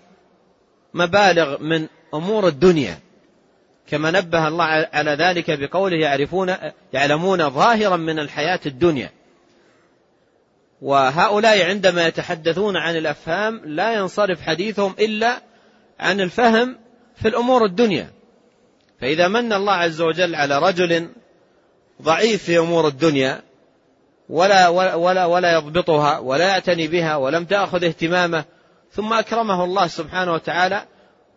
مبالغ 0.94 1.62
من 1.62 1.87
أمور 2.14 2.48
الدنيا. 2.48 2.98
كما 3.87 4.11
نبه 4.11 4.48
الله 4.48 4.88
على 4.92 5.11
ذلك 5.11 5.59
بقوله 5.59 5.96
يعرفون 5.96 6.54
يعلمون 6.92 7.50
ظاهرا 7.50 7.96
من 7.96 8.18
الحياة 8.18 8.61
الدنيا. 8.66 9.11
وهؤلاء 10.83 11.64
عندما 11.68 12.07
يتحدثون 12.07 12.76
عن 12.76 12.96
الأفهام 12.96 13.61
لا 13.64 13.94
ينصرف 13.94 14.42
حديثهم 14.42 14.94
إلا 14.98 15.42
عن 16.00 16.20
الفهم 16.20 16.78
في 17.16 17.28
الأمور 17.28 17.64
الدنيا. 17.64 18.11
فإذا 19.00 19.28
من 19.28 19.52
الله 19.52 19.72
عز 19.72 20.00
وجل 20.00 20.35
على 20.35 20.59
رجل 20.59 21.09
ضعيف 22.02 22.44
في 22.44 22.59
أمور 22.59 22.88
الدنيا 22.88 23.42
ولا 24.28 24.68
ولا 24.68 25.24
ولا 25.24 25.52
يضبطها 25.52 26.18
ولا 26.18 26.48
يعتني 26.48 26.88
بها 26.88 27.16
ولم 27.16 27.44
تأخذ 27.44 27.85
اهتمامه 27.85 28.44
ثم 28.92 29.12
أكرمه 29.12 29.64
الله 29.64 29.87
سبحانه 29.87 30.33
وتعالى 30.33 30.85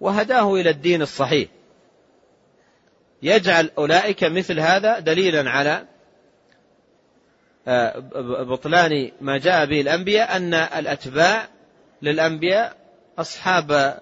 وهداه 0.02 0.56
إلى 0.56 0.70
الدين 0.70 1.02
الصحيح. 1.02 1.50
يجعل 3.24 3.72
أولئك 3.78 4.24
مثل 4.24 4.60
هذا 4.60 5.00
دليلا 5.00 5.50
على 5.50 5.86
آه، 7.68 8.00
بطلان 8.44 9.12
ما 9.22 9.38
جاء 9.38 9.66
به 9.66 9.82
الأنبياء 9.82 10.38
أن 10.38 10.54
الأتباع 10.54 11.48
للأنبياء 12.02 12.76
أصحاب 13.20 14.00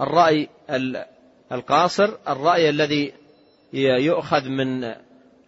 الرأي 0.00 0.48
القاصر 1.52 2.14
الرأي 2.28 2.68
الذي 2.68 3.12
يؤخذ 3.72 4.48
من 4.48 4.94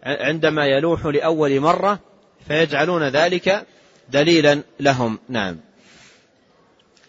عندما 0.03 0.65
يلوح 0.65 1.05
لأول 1.05 1.59
مرة 1.59 1.99
فيجعلون 2.47 3.09
ذلك 3.09 3.65
دليلا 4.09 4.61
لهم. 4.79 5.19
نعم. 5.29 5.59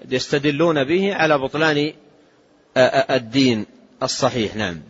يستدلون 0.09 0.85
به 0.85 1.15
على 1.15 1.39
بطلان 1.39 1.93
الدين 3.11 3.67
الصحيح. 4.03 4.57
نعم. 4.57 4.81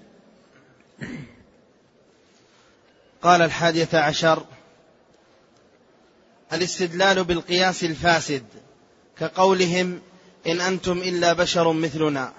قال 3.23 3.42
الحادية 3.42 3.88
عشر 3.95 4.45
الاستدلال 6.53 7.25
بالقياس 7.25 7.85
الفاسد 7.85 8.45
كقولهم 9.19 10.01
إن 10.47 10.61
أنتم 10.61 10.99
إلا 10.99 11.33
بشر 11.33 11.73
مثلنا. 11.73 12.33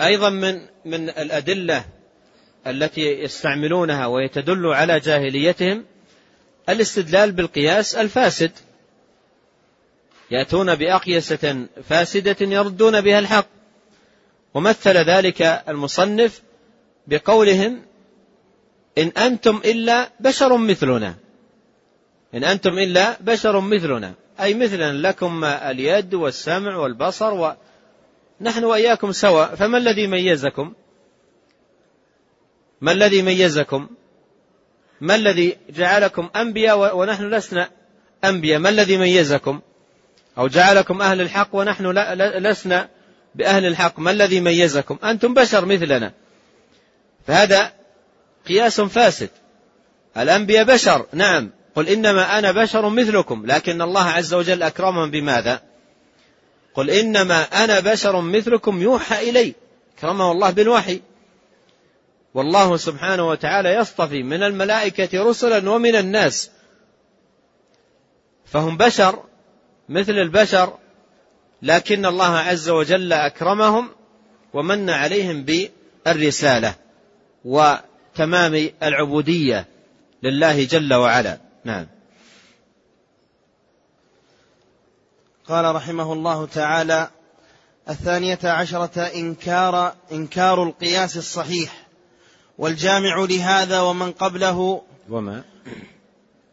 أيضا 0.00 0.30
من 0.30 0.60
من 0.84 1.08
الأدلة 1.08 1.84
التي 2.66 3.00
يستعملونها 3.00 4.06
وهي 4.06 4.28
تدل 4.28 4.66
على 4.66 5.00
جاهليتهم 5.00 5.84
الاستدلال 6.68 7.32
بالقياس 7.32 7.94
الفاسد. 7.94 8.52
يأتون 10.30 10.74
بأقيسة 10.74 11.66
فاسدة 11.88 12.36
يردون 12.40 13.00
بها 13.00 13.18
الحق. 13.18 13.46
ومثل 14.54 14.96
ذلك 14.96 15.42
المصنف 15.68 16.42
بقولهم 17.06 17.82
إن 18.98 19.08
أنتم 19.08 19.60
إلا 19.64 20.10
بشر 20.20 20.56
مثلنا. 20.56 21.14
إن 22.34 22.44
أنتم 22.44 22.78
إلا 22.78 23.16
بشر 23.20 23.60
مثلنا. 23.60 24.14
أي 24.40 24.54
مثلنا 24.54 25.08
لكم 25.08 25.44
اليد 25.44 26.14
والسمع 26.14 26.76
والبصر 26.76 27.54
ونحن 28.40 28.64
وإياكم 28.64 29.12
سواء 29.12 29.54
فما 29.54 29.78
الذي 29.78 30.06
ميزكم؟ 30.06 30.72
ما 32.80 32.92
الذي 32.92 33.22
ميزكم؟ 33.22 33.88
ما 35.00 35.14
الذي 35.14 35.56
جعلكم 35.70 36.28
أنبياء 36.36 36.96
ونحن 36.96 37.34
لسنا 37.34 37.70
أنبياء؟ 38.24 38.58
ما 38.58 38.68
الذي 38.68 38.96
ميزكم؟ 38.96 39.60
أو 40.38 40.48
جعلكم 40.48 41.02
أهل 41.02 41.20
الحق 41.20 41.48
ونحن 41.52 41.86
لسنا 42.16 42.88
بأهل 43.34 43.66
الحق؟ 43.66 43.98
ما 43.98 44.10
الذي 44.10 44.40
ميزكم؟ 44.40 44.98
أنتم 45.04 45.34
بشر 45.34 45.64
مثلنا. 45.64 46.12
فهذا 47.26 47.72
قياس 48.48 48.80
فاسد. 48.80 49.30
الأنبياء 50.16 50.64
بشر 50.64 51.06
نعم. 51.12 51.50
قل 51.74 51.88
إنما 51.88 52.38
أنا 52.38 52.52
بشر 52.52 52.88
مثلكم 52.88 53.46
لكن 53.46 53.82
الله 53.82 54.04
عز 54.04 54.34
وجل 54.34 54.62
أكرمهم 54.62 55.10
بماذا؟ 55.10 55.69
قل 56.74 56.90
إنما 56.90 57.42
أنا 57.64 57.80
بشر 57.80 58.20
مثلكم 58.20 58.82
يوحى 58.82 59.30
إلي. 59.30 59.54
كرمه 60.00 60.32
الله 60.32 60.50
بالوحي. 60.50 61.00
والله 62.34 62.76
سبحانه 62.76 63.28
وتعالى 63.28 63.74
يصطفي 63.74 64.22
من 64.22 64.42
الملائكة 64.42 65.22
رسلا 65.22 65.70
ومن 65.70 65.96
الناس. 65.96 66.50
فهم 68.46 68.76
بشر 68.76 69.22
مثل 69.88 70.12
البشر 70.12 70.78
لكن 71.62 72.06
الله 72.06 72.36
عز 72.38 72.68
وجل 72.68 73.12
أكرمهم 73.12 73.88
ومن 74.54 74.90
عليهم 74.90 75.44
بالرسالة 75.44 76.74
وتمام 77.44 78.70
العبودية 78.82 79.66
لله 80.22 80.64
جل 80.64 80.94
وعلا. 80.94 81.38
نعم. 81.64 81.86
قال 85.50 85.74
رحمه 85.74 86.12
الله 86.12 86.46
تعالى 86.46 87.08
الثانية 87.88 88.38
عشرة 88.44 89.00
إنكار 89.00 89.94
إنكار 90.12 90.62
القياس 90.62 91.16
الصحيح 91.16 91.86
والجامع 92.58 93.26
لهذا 93.30 93.80
ومن 93.80 94.12
قبله 94.12 94.82
وما؟ 95.08 95.44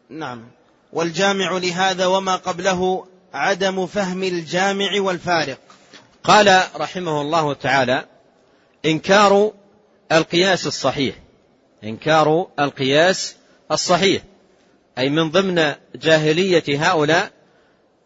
نعم 0.08 0.44
والجامع 0.92 1.50
لهذا 1.52 2.06
وما 2.06 2.36
قبله 2.36 3.06
عدم 3.34 3.86
فهم 3.86 4.22
الجامع 4.22 5.00
والفارق. 5.00 5.58
قال 6.24 6.62
رحمه 6.76 7.20
الله 7.20 7.54
تعالى 7.54 8.04
إنكار 8.84 9.52
القياس 10.12 10.66
الصحيح 10.66 11.14
إنكار 11.84 12.46
القياس 12.58 13.36
الصحيح 13.72 14.22
أي 14.98 15.08
من 15.08 15.30
ضمن 15.30 15.74
جاهلية 15.94 16.90
هؤلاء 16.90 17.37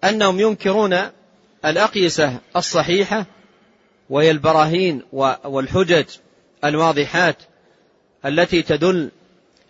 أنهم 0.05 0.41
ينكرون 0.41 0.99
الأقيسة 1.65 2.39
الصحيحة 2.57 3.27
وهي 4.11 4.31
البراهين 4.31 5.03
والحجج 5.45 6.05
الواضحات 6.65 7.37
التي 8.27 8.63
تدل 8.63 9.11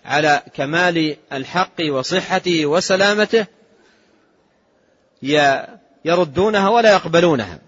على 0.04 0.42
كمال 0.54 1.16
الحق 1.32 1.80
وصحته 1.90 2.66
وسلامته 2.66 3.46
يردونها 6.04 6.68
ولا 6.68 6.92
يقبلونها. 6.92 7.58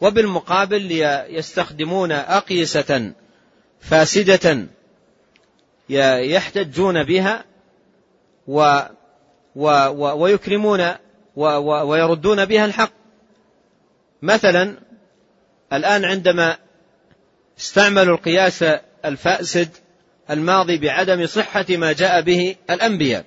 وبالمقابل 0.00 0.92
يستخدمون 1.28 2.12
أقيسة 2.12 3.12
فاسدة 3.80 4.66
يحتجون 5.88 7.04
بها 7.04 7.44
و 8.48 8.80
و 9.56 9.66
ويكرمون 10.22 10.94
ويردون 11.38 12.44
بها 12.44 12.64
الحق. 12.64 12.92
مثلا 14.22 14.74
الآن 15.72 16.04
عندما 16.04 16.56
استعملوا 17.58 18.16
القياس 18.16 18.64
الفاسد 19.04 19.68
الماضي 20.30 20.78
بعدم 20.78 21.26
صحة 21.26 21.66
ما 21.70 21.92
جاء 21.92 22.20
به 22.20 22.56
الأنبياء 22.70 23.24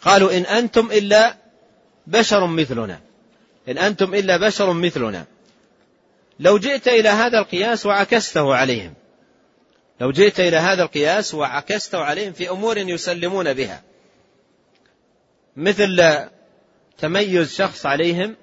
قالوا 0.00 0.36
إن 0.36 0.42
أنتم 0.42 0.86
إلا 0.92 1.36
بشر 2.06 2.46
مثلنا 2.46 3.00
إن 3.68 3.78
أنتم 3.78 4.14
إلا 4.14 4.36
بشر 4.36 4.72
مثلنا. 4.72 5.24
لو 6.40 6.58
جئت 6.58 6.88
إلى 6.88 7.08
هذا 7.08 7.38
القياس 7.38 7.86
وعكسته 7.86 8.54
عليهم 8.54 8.94
لو 10.00 10.10
جئت 10.10 10.40
إلى 10.40 10.56
هذا 10.56 10.82
القياس 10.82 11.34
وعكسته 11.34 11.98
عليهم 11.98 12.32
في 12.32 12.50
أمور 12.50 12.78
يسلمون 12.78 13.52
بها 13.52 13.82
مثل 15.56 15.96
تميز 16.98 17.54
شخص 17.54 17.86
عليهم 17.86 18.36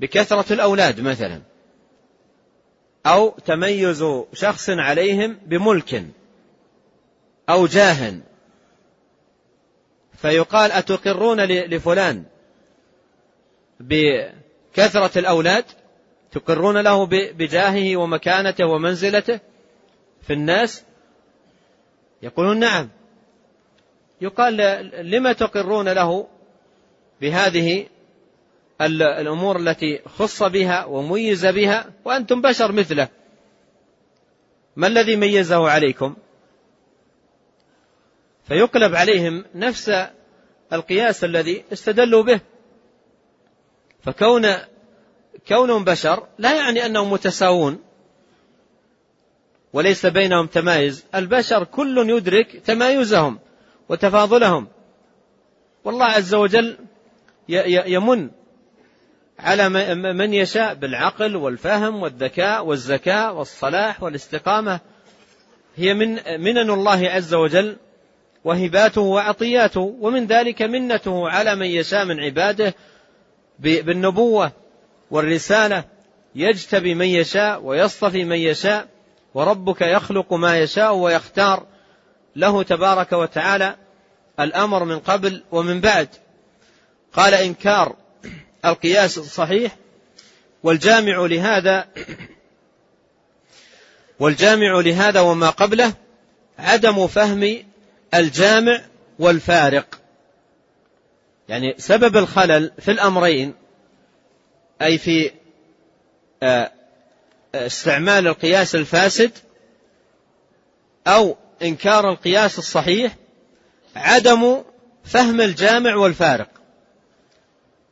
بكثرة 0.00 0.52
الأولاد 0.52 1.00
مثلا 1.00 1.40
أو 3.06 3.30
تميز 3.30 4.04
شخص 4.32 4.70
عليهم 4.70 5.38
بملك 5.46 6.04
أو 7.48 7.66
جاه. 7.66 8.14
فيقال 10.16 10.72
أتقرون 10.72 11.40
لفلان 11.44 12.24
بكثرة 13.80 15.18
الأولاد؟ 15.18 15.64
تقرون 16.32 16.78
له 16.78 17.06
بجاهه 17.32 17.96
ومكانته 17.96 18.66
ومنزلته 18.66 19.40
في 20.22 20.32
الناس؟ 20.32 20.84
يقولون 22.22 22.58
نعم. 22.58 22.90
يقال 24.20 24.56
لما 25.10 25.32
تقرون 25.32 25.88
له 25.88 26.26
بهذه 27.24 27.86
الأمور 28.80 29.56
التي 29.56 30.00
خص 30.06 30.42
بها 30.42 30.84
وميز 30.84 31.46
بها 31.46 31.90
وأنتم 32.04 32.40
بشر 32.40 32.72
مثله. 32.72 33.08
ما 34.76 34.86
الذي 34.86 35.16
ميزه 35.16 35.68
عليكم؟ 35.70 36.16
فيقلب 38.48 38.94
عليهم 38.94 39.44
نفس 39.54 39.92
القياس 40.72 41.24
الذي 41.24 41.64
استدلوا 41.72 42.22
به. 42.22 42.40
فكون 44.02 44.46
كونهم 45.48 45.84
بشر 45.84 46.26
لا 46.38 46.56
يعني 46.56 46.86
أنهم 46.86 47.12
متساوون. 47.12 47.82
وليس 49.72 50.06
بينهم 50.06 50.46
تمايز. 50.46 51.04
البشر 51.14 51.64
كل 51.64 52.10
يدرك 52.10 52.56
تمايزهم 52.56 53.38
وتفاضلهم. 53.88 54.68
والله 55.84 56.06
عز 56.06 56.34
وجل 56.34 56.76
يمن 57.48 58.30
على 59.38 59.68
من 60.12 60.34
يشاء 60.34 60.74
بالعقل 60.74 61.36
والفهم 61.36 62.02
والذكاء 62.02 62.64
والزكاة 62.64 63.32
والصلاح 63.32 64.02
والاستقامة. 64.02 64.80
هي 65.76 65.94
من 65.94 66.14
منن 66.40 66.70
الله 66.70 67.08
عز 67.10 67.34
وجل 67.34 67.76
وهباته 68.44 69.00
وعطياته 69.00 69.80
ومن 70.00 70.26
ذلك 70.26 70.62
منته 70.62 71.28
على 71.28 71.56
من 71.56 71.66
يشاء 71.66 72.04
من 72.04 72.20
عباده 72.20 72.74
بالنبوة 73.58 74.52
والرسالة. 75.10 75.84
يجتبي 76.34 76.94
من 76.94 77.06
يشاء 77.06 77.62
ويصطفي 77.62 78.24
من 78.24 78.36
يشاء 78.36 78.86
وربك 79.34 79.80
يخلق 79.80 80.32
ما 80.32 80.58
يشاء 80.58 80.94
ويختار. 80.94 81.66
له 82.36 82.62
تبارك 82.62 83.12
وتعالى 83.12 83.76
الأمر 84.40 84.84
من 84.84 84.98
قبل 84.98 85.42
ومن 85.52 85.80
بعد. 85.80 86.08
قال 87.14 87.34
إنكار 87.34 87.96
القياس 88.64 89.18
الصحيح 89.18 89.76
والجامع 90.62 91.26
لهذا 91.26 91.88
والجامع 94.20 94.80
لهذا 94.80 95.20
وما 95.20 95.50
قبله 95.50 95.92
عدم 96.58 97.06
فهم 97.06 97.64
الجامع 98.14 98.80
والفارق. 99.18 100.00
يعني 101.48 101.74
سبب 101.78 102.16
الخلل 102.16 102.72
في 102.78 102.90
الأمرين 102.90 103.54
أي 104.82 104.98
في 104.98 105.30
آه، 106.42 106.72
استعمال 107.54 108.26
القياس 108.26 108.74
الفاسد 108.74 109.30
أو 111.06 111.36
إنكار 111.62 112.10
القياس 112.10 112.58
الصحيح 112.58 113.16
عدم 113.96 114.62
فهم 115.04 115.40
الجامع 115.40 115.96
والفارق. 115.96 116.63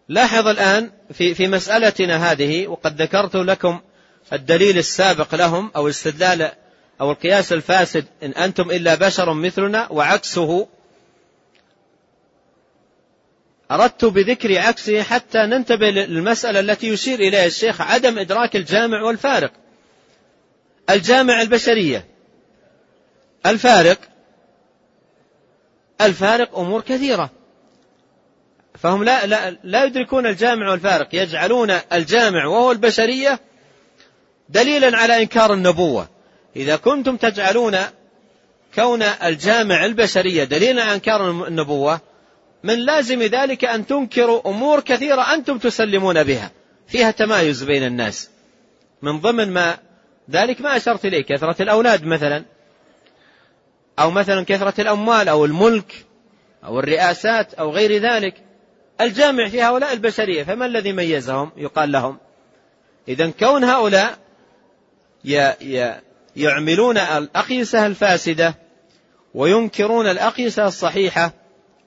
لاحظ 0.09 0.49
الآن 0.49 0.91
في 1.13 1.35
في 1.35 1.49
مسألتنا 1.49 2.33
هذه 2.33 2.67
وقد 2.67 3.03
ذكرت 3.03 3.37
لكم 3.37 3.81
الدليل 4.33 4.79
السابق 4.79 5.35
لهم 5.35 5.71
أو 5.77 5.89
استدلال 5.89 6.51
أو 7.01 7.11
القياس 7.11 7.53
الفاسد 7.53 8.05
إن 8.23 8.31
أنتم 8.31 8.71
إلا 8.71 8.95
بشر 8.95 9.33
مثلنا 9.33 9.93
وعكسه. 9.93 10.69
أردت 13.71 14.05
بذكر 14.05 14.59
عكسه 14.59 15.03
حتى 15.03 15.39
ننتبه 15.39 15.91
للمسألة 15.91 16.61
التي 16.61 16.89
يشير 16.89 17.19
إليها 17.19 17.47
الشيخ 17.47 17.81
عدم 17.81 18.19
إدراك 18.19 18.57
الجامع 18.57 19.03
والفارق. 19.03 19.53
الجامع 20.91 21.41
البشرية. 21.41 22.07
الفارق. 23.47 23.99
الفارق 26.01 26.59
أمور 26.59 26.81
كثيرة. 26.81 27.31
فهم 28.79 29.05
لا, 29.05 29.27
لا, 29.27 29.57
لا 29.65 29.85
يدركون 29.85 30.27
الجامع 30.27 30.71
والفارق 30.71 31.09
يجعلون 31.13 31.71
الجامع 31.93 32.47
وهو 32.47 32.73
البشرية 32.73 33.41
دليلا 34.49 34.97
على 34.99 35.23
إنكار 35.23 35.53
النبوة. 35.53 36.09
إذا 36.57 36.77
كنتم 36.77 37.17
تجعلون 37.17 37.79
كون 38.75 39.03
الجامع 39.03 39.85
البشرية 39.85 40.45
دليلا 40.45 40.83
على 40.83 40.95
إنكار 40.95 41.31
النبوة 41.31 42.01
من 42.63 42.79
لازم 42.79 43.23
ذلك 43.23 43.65
أن 43.65 43.87
تنكروا 43.87 44.49
أمور 44.49 44.81
كثيرة 44.81 45.35
أنتم 45.35 45.59
تسلمون 45.59 46.23
بها. 46.23 46.51
فيها 46.87 47.11
تمايز 47.11 47.65
بين 47.65 47.87
الناس. 47.87 48.31
من 49.03 49.21
ضمن 49.21 49.51
ما 49.51 49.79
ذلك 50.31 50.61
ما 50.61 50.77
أشرت 50.77 51.05
إليه 51.05 51.23
كثرة 51.23 51.63
الأولاد 51.63 52.05
مثلا. 52.05 52.45
أو 53.99 54.11
مثلا 54.11 54.45
كثرة 54.45 54.81
الأموال 54.81 55.29
أو 55.29 55.45
الملك 55.45 56.07
أو 56.65 56.79
الرئاسات 56.79 57.55
أو 57.55 57.71
غير 57.71 58.03
ذلك. 58.03 58.35
الجامع 59.03 59.49
في 59.49 59.63
هؤلاء 59.63 59.93
البشرية 59.93 60.43
فما 60.43 60.67
الذي 60.67 60.93
ميزهم؟ 60.93 61.53
يقال 61.57 61.93
لهم 61.93 62.19
إذا 63.09 63.31
كون 63.31 63.65
هؤلاء 63.65 64.19
يعملون 66.37 66.99
الأقيسة 66.99 67.87
الفاسدة 67.87 68.55
وينكرون 69.35 70.07
الأقيسة 70.07 70.67
الصحيحة 70.67 71.33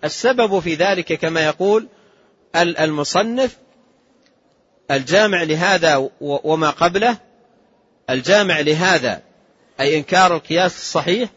السبب 0.03 0.59
في 0.59 0.75
ذلك 0.75 1.13
كما 1.13 1.45
يقول 1.45 1.87
المصنف 2.55 3.57
الجامع 4.91 5.43
لهذا 5.43 6.09
وما 6.21 6.69
قبله 6.69 7.17
الجامع 8.09 8.59
لهذا 8.59 9.21
أي 9.79 9.97
إنكار 9.97 10.35
القياس 10.35 10.77
الصحيح 10.77 11.29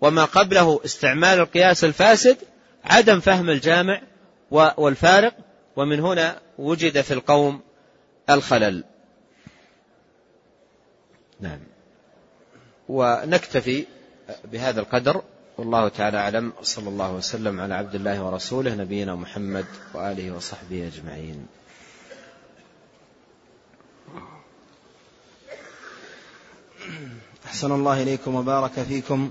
وما 0.00 0.24
قبله 0.24 0.80
استعمال 0.84 1.38
القياس 1.38 1.84
الفاسد 1.84 2.36
عدم 2.84 3.20
فهم 3.20 3.50
الجامع 3.50 4.00
والفارق 4.52 5.34
ومن 5.76 6.00
هنا 6.00 6.40
وجد 6.58 7.00
في 7.00 7.14
القوم 7.14 7.60
الخلل. 8.30 8.84
نعم. 11.40 11.60
ونكتفي 12.88 13.86
بهذا 14.44 14.80
القدر. 14.80 15.22
والله 15.58 15.88
تعالى 15.88 16.18
أعلم. 16.18 16.52
صلى 16.62 16.88
الله 16.88 17.12
وسلم 17.12 17.60
على 17.60 17.74
عبد 17.74 17.94
الله 17.94 18.24
ورسوله 18.24 18.74
نبينا 18.74 19.14
محمد 19.14 19.66
وآله 19.94 20.30
وصحبه 20.30 20.90
أجمعين. 20.94 21.46
أحسن 27.46 27.72
الله 27.72 28.02
إليكم 28.02 28.34
وبارك 28.34 28.72
فيكم 28.72 29.30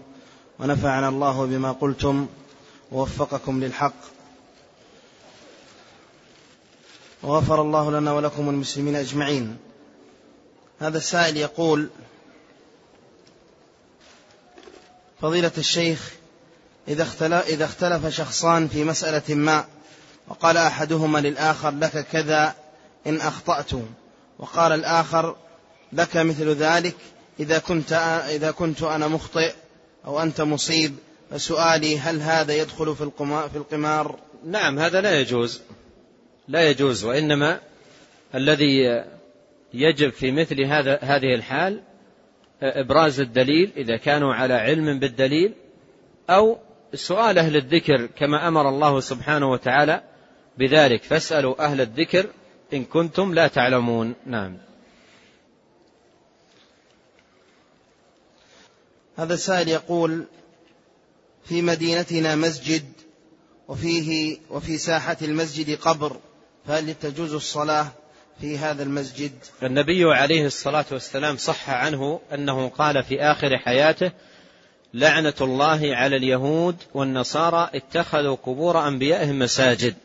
ونفعنا 0.59 1.09
الله 1.09 1.45
بما 1.45 1.72
قلتم 1.72 2.28
ووفقكم 2.91 3.63
للحق. 3.63 4.20
وغفر 7.24 7.61
الله 7.61 7.91
لنا 7.91 8.13
ولكم 8.13 8.49
المسلمين 8.49 8.95
أجمعين. 8.95 9.57
هذا 10.80 10.97
السائل 10.97 11.38
يقول 11.38 11.89
فضيلة 15.22 15.51
الشيخ 15.57 16.11
إذا 16.88 17.03
اختلف, 17.03 17.47
إذا 17.47 17.65
اختلف 17.65 18.07
شخصان 18.07 18.67
في 18.67 18.84
مسألة 18.84 19.36
ما 19.36 19.65
وقال 20.28 20.57
أحدهما 20.57 21.19
للآخر 21.19 21.72
لك 21.72 22.07
كذا 22.11 22.55
إن 23.07 23.22
أخطأت. 23.22 23.72
وقال 24.39 24.72
الآخر 24.72 25.36
لك 25.93 26.17
مثل 26.17 26.49
ذلك 26.49 26.95
إذا 27.39 27.59
كنت 27.59 27.93
إذا 28.30 28.51
كنت 28.51 28.84
أنا 28.84 29.07
مخطئ 29.07 29.53
أو 30.05 30.22
أنت 30.22 30.41
مصيب 30.41 30.95
فسؤالي 31.32 31.99
هل 31.99 32.22
هذا 32.22 32.53
يدخل 32.53 32.95
في 32.95 33.09
في 33.51 33.57
القمار؟ 33.57 34.19
نعم 34.45 34.80
هذا 34.80 35.01
لا 35.01 35.19
يجوز. 35.19 35.61
لا 36.51 36.69
يجوز 36.69 37.03
وإنما 37.03 37.59
الذي 38.35 39.03
يجب 39.73 40.09
في 40.09 40.31
مثل 40.31 40.61
هذا 40.61 40.99
هذه 41.01 41.35
الحال 41.35 41.81
إبراز 42.63 43.19
الدليل 43.19 43.71
إذا 43.77 43.97
كانوا 43.97 44.33
على 44.33 44.53
علم 44.53 44.99
بالدليل 44.99 45.53
أو 46.29 46.57
سؤال 46.93 47.37
أهل 47.37 47.55
الذكر 47.55 48.05
كما 48.05 48.47
أمر 48.47 48.69
الله 48.69 48.99
سبحانه 48.99 49.51
وتعالى 49.51 50.03
بذلك. 50.57 51.03
فاسألوا 51.03 51.65
أهل 51.65 51.81
الذكر 51.81 52.25
إن 52.73 52.85
كنتم 52.85 53.33
لا 53.33 53.47
تعلمون. 53.47 54.13
نعم. 54.25 54.57
هذا 59.17 59.33
السائل 59.33 59.67
يقول 59.67 60.25
في 61.43 61.61
مدينتنا 61.61 62.35
مسجد 62.35 62.83
وفيه 63.67 64.37
وفي 64.49 64.77
ساحة 64.77 65.17
المسجد 65.21 65.77
قبر. 65.77 66.17
فهل 66.68 66.93
تجوز 66.93 67.34
الصلاة 67.34 67.88
في 68.41 68.57
هذا 68.57 68.84
المسجد؟ 68.84 69.32
النبي 69.64 70.03
عليه 70.03 70.45
الصلاة 70.45 70.86
والسلام 70.91 71.38
صح 71.38 71.70
عنه 71.70 72.20
أنه 72.34 72.70
قال 72.70 73.03
في 73.03 73.22
آخر 73.22 73.57
حياته 73.57 74.12
لعنة 74.93 75.34
الله 75.41 75.95
على 75.95 76.16
اليهود 76.16 76.76
والنصارى 76.93 77.70
اتخذوا 77.74 78.36
قبور 78.36 78.88
أنبيائهم 78.88 79.39
مساجد. 79.39 79.95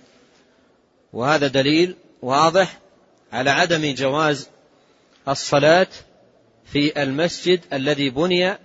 وهذا 1.12 1.46
دليل 1.46 1.96
واضح 2.22 2.78
على 3.32 3.50
عدم 3.50 3.94
جواز 3.94 4.48
الصلاة 5.28 5.88
في 6.72 7.02
المسجد 7.02 7.60
الذي 7.72 8.10
بني 8.10 8.58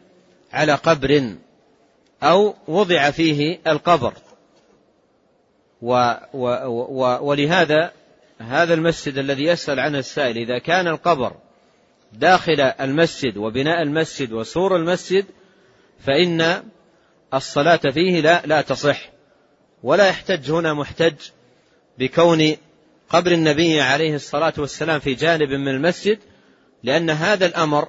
على 0.51 0.73
قبر 0.73 1.35
أو 2.23 2.55
وضع 2.67 3.11
فيه 3.11 3.59
القبر. 3.67 4.13
و 5.81 6.13
و 6.33 6.47
و 6.89 7.19
ولهذا 7.21 7.91
هذا 8.39 8.73
المسجد 8.73 9.17
الذي 9.17 9.43
يسأل 9.43 9.79
عنه 9.79 9.97
السائل 9.97 10.37
إذا 10.37 10.59
كان 10.59 10.87
القبر 10.87 11.33
داخل 12.13 12.61
المسجد 12.61 13.37
وبناء 13.37 13.81
المسجد 13.81 14.33
وسور 14.33 14.75
المسجد 14.75 15.25
فإن 16.07 16.63
الصلاة 17.33 17.79
فيه 17.93 18.21
لا 18.21 18.41
لا 18.45 18.61
تصح 18.61 19.09
ولا 19.83 20.07
يحتج 20.07 20.51
هنا 20.51 20.73
محتج 20.73 21.13
بكون 21.97 22.57
قبر 23.09 23.31
النبي 23.31 23.81
عليه 23.81 24.15
الصلاة 24.15 24.53
والسلام 24.57 24.99
في 24.99 25.13
جانب 25.13 25.49
من 25.49 25.67
المسجد 25.67 26.19
لأن 26.83 27.09
هذا 27.09 27.45
الأمر 27.45 27.87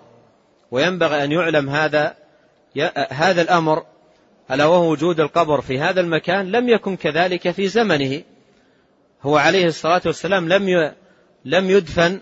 وينبغي 0.70 1.24
أن 1.24 1.32
يعلم 1.32 1.70
هذا 1.70 2.16
هذا 3.11 3.43
الأمر 3.43 3.84
ألا 4.53 4.67
وهو 4.67 4.91
وجود 4.91 5.21
القبر 5.21 5.61
في 5.61 5.79
هذا 5.79 6.01
المكان 6.01 6.53
لم 6.53 6.69
يكن 6.69 6.97
كذلك 6.97 7.51
في 7.51 7.69
زمنه. 7.69 8.23
هو 9.23 9.37
عليه 9.37 9.67
الصلاة 9.67 10.03
والسلام 10.07 10.49
لم 10.49 10.93
لم 11.45 11.71
يدفن 11.71 12.21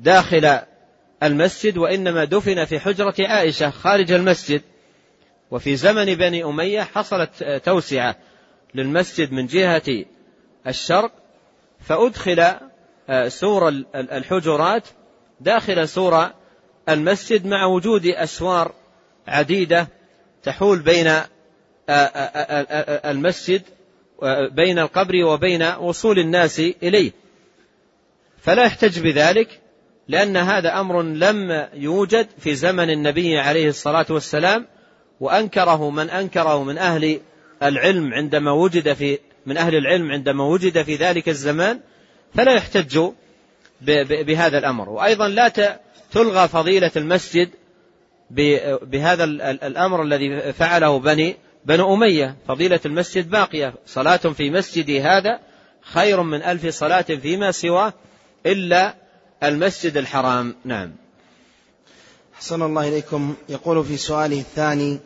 داخل 0.00 0.58
المسجد 1.22 1.78
وإنما 1.78 2.24
دفن 2.24 2.64
في 2.64 2.80
حجرة 2.80 3.14
عائشة 3.20 3.70
خارج 3.70 4.12
المسجد. 4.12 4.62
وفي 5.50 5.76
زمن 5.76 6.14
بني 6.14 6.44
أمية 6.44 6.80
حصلت 6.80 7.60
توسعة 7.64 8.16
للمسجد 8.74 9.32
من 9.32 9.46
جهة 9.46 10.04
الشرق 10.66 11.12
فأدخل 11.80 12.54
سور 13.28 13.68
الحجرات 13.94 14.88
داخل 15.40 15.88
سور 15.88 16.30
المسجد 16.88 17.46
مع 17.46 17.66
وجود 17.66 18.06
أسوار 18.06 18.72
عديدة 19.28 19.88
تحول 20.42 20.78
بين 20.78 21.10
المسجد 21.88 23.62
بين 24.52 24.78
القبر 24.78 25.24
وبين 25.24 25.62
وصول 25.62 26.18
الناس 26.18 26.60
إليه. 26.60 27.12
فلا 28.38 28.64
يحتج 28.64 29.00
بذلك 29.00 29.60
لأن 30.08 30.36
هذا 30.36 30.80
أمر 30.80 31.02
لم 31.02 31.68
يوجد 31.74 32.26
في 32.38 32.54
زمن 32.54 32.90
النبي 32.90 33.38
عليه 33.38 33.68
الصلاة 33.68 34.06
والسلام 34.10 34.66
وأنكره 35.20 35.90
من 35.90 36.10
أنكره 36.10 36.64
من 36.64 36.78
أهل 36.78 37.20
العلم 37.62 38.14
عندما 38.14 38.52
وجد 38.52 38.92
في 38.92 39.18
من 39.46 39.56
أهل 39.56 39.74
العلم 39.74 40.12
عندما 40.12 40.44
وجد 40.44 40.82
في 40.82 40.96
ذلك 40.96 41.28
الزمان 41.28 41.80
فلا 42.34 42.52
يحتج 42.52 43.00
بهذا 44.26 44.58
الأمر. 44.58 44.88
وأيضا 44.88 45.28
لا 45.28 45.78
تلغى 46.12 46.48
فضيلة 46.48 46.90
المسجد 46.96 47.50
بهذا 48.82 49.24
الأمر 49.64 50.02
الذي 50.02 50.52
فعله 50.52 50.98
بني 50.98 51.36
بنو 51.64 51.94
أمية 51.94 52.36
فضيلة 52.48 52.80
المسجد 52.86 53.30
باقية. 53.30 53.74
صلاة 53.86 54.16
في 54.16 54.50
مسجدي 54.50 55.00
هذا 55.00 55.40
خير 55.82 56.22
من 56.22 56.42
ألف 56.42 56.66
صلاة 56.66 57.02
فيما 57.02 57.52
سواه 57.52 57.92
إلا 58.46 58.94
المسجد 59.42 59.96
الحرام. 59.96 60.54
نعم. 60.64 60.92
أحسن 62.34 62.62
الله 62.62 62.88
إليكم. 62.88 63.34
يقول 63.48 63.84
في 63.84 63.96
سؤاله 63.96 64.38
الثاني 64.38 64.98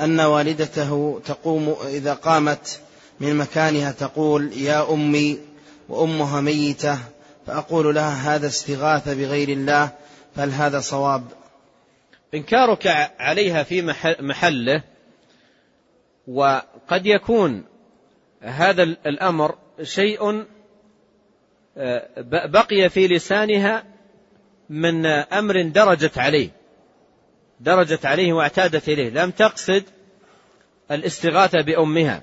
أن 0.00 0.20
والدته 0.20 1.20
تقوم 1.24 1.76
إذا 1.86 2.14
قامت 2.14 2.80
من 3.20 3.36
مكانها 3.36 3.92
تقول 3.92 4.52
يا 4.52 4.92
أمي 4.92 5.38
وأمها 5.88 6.40
ميتة. 6.40 6.98
فأقول 7.46 7.94
لها 7.94 8.34
هذا 8.34 8.46
استغاثة 8.46 9.14
بغير 9.14 9.48
الله 9.48 9.90
فهل 10.36 10.50
هذا 10.50 10.80
صواب؟ 10.80 11.22
إنكارك 12.34 12.86
عليها 13.18 13.62
في 13.62 13.94
محله 14.20 14.82
وقد 16.28 17.06
يكون 17.06 17.64
هذا 18.40 18.82
الأمر 18.82 19.58
شيء 19.82 20.44
آه، 21.76 22.08
بقي 22.46 22.88
في 22.88 23.08
لسانها 23.08 23.84
من 24.70 25.06
أمر 25.06 25.62
درجت 25.62 26.18
عليه 26.18 26.50
درجت 27.60 28.06
عليه 28.06 28.32
واعتادت 28.32 28.88
إليه. 28.88 29.10
لم 29.10 29.30
تقصد 29.30 29.82
الاستغاثة 30.90 31.62
بأمها 31.62 32.22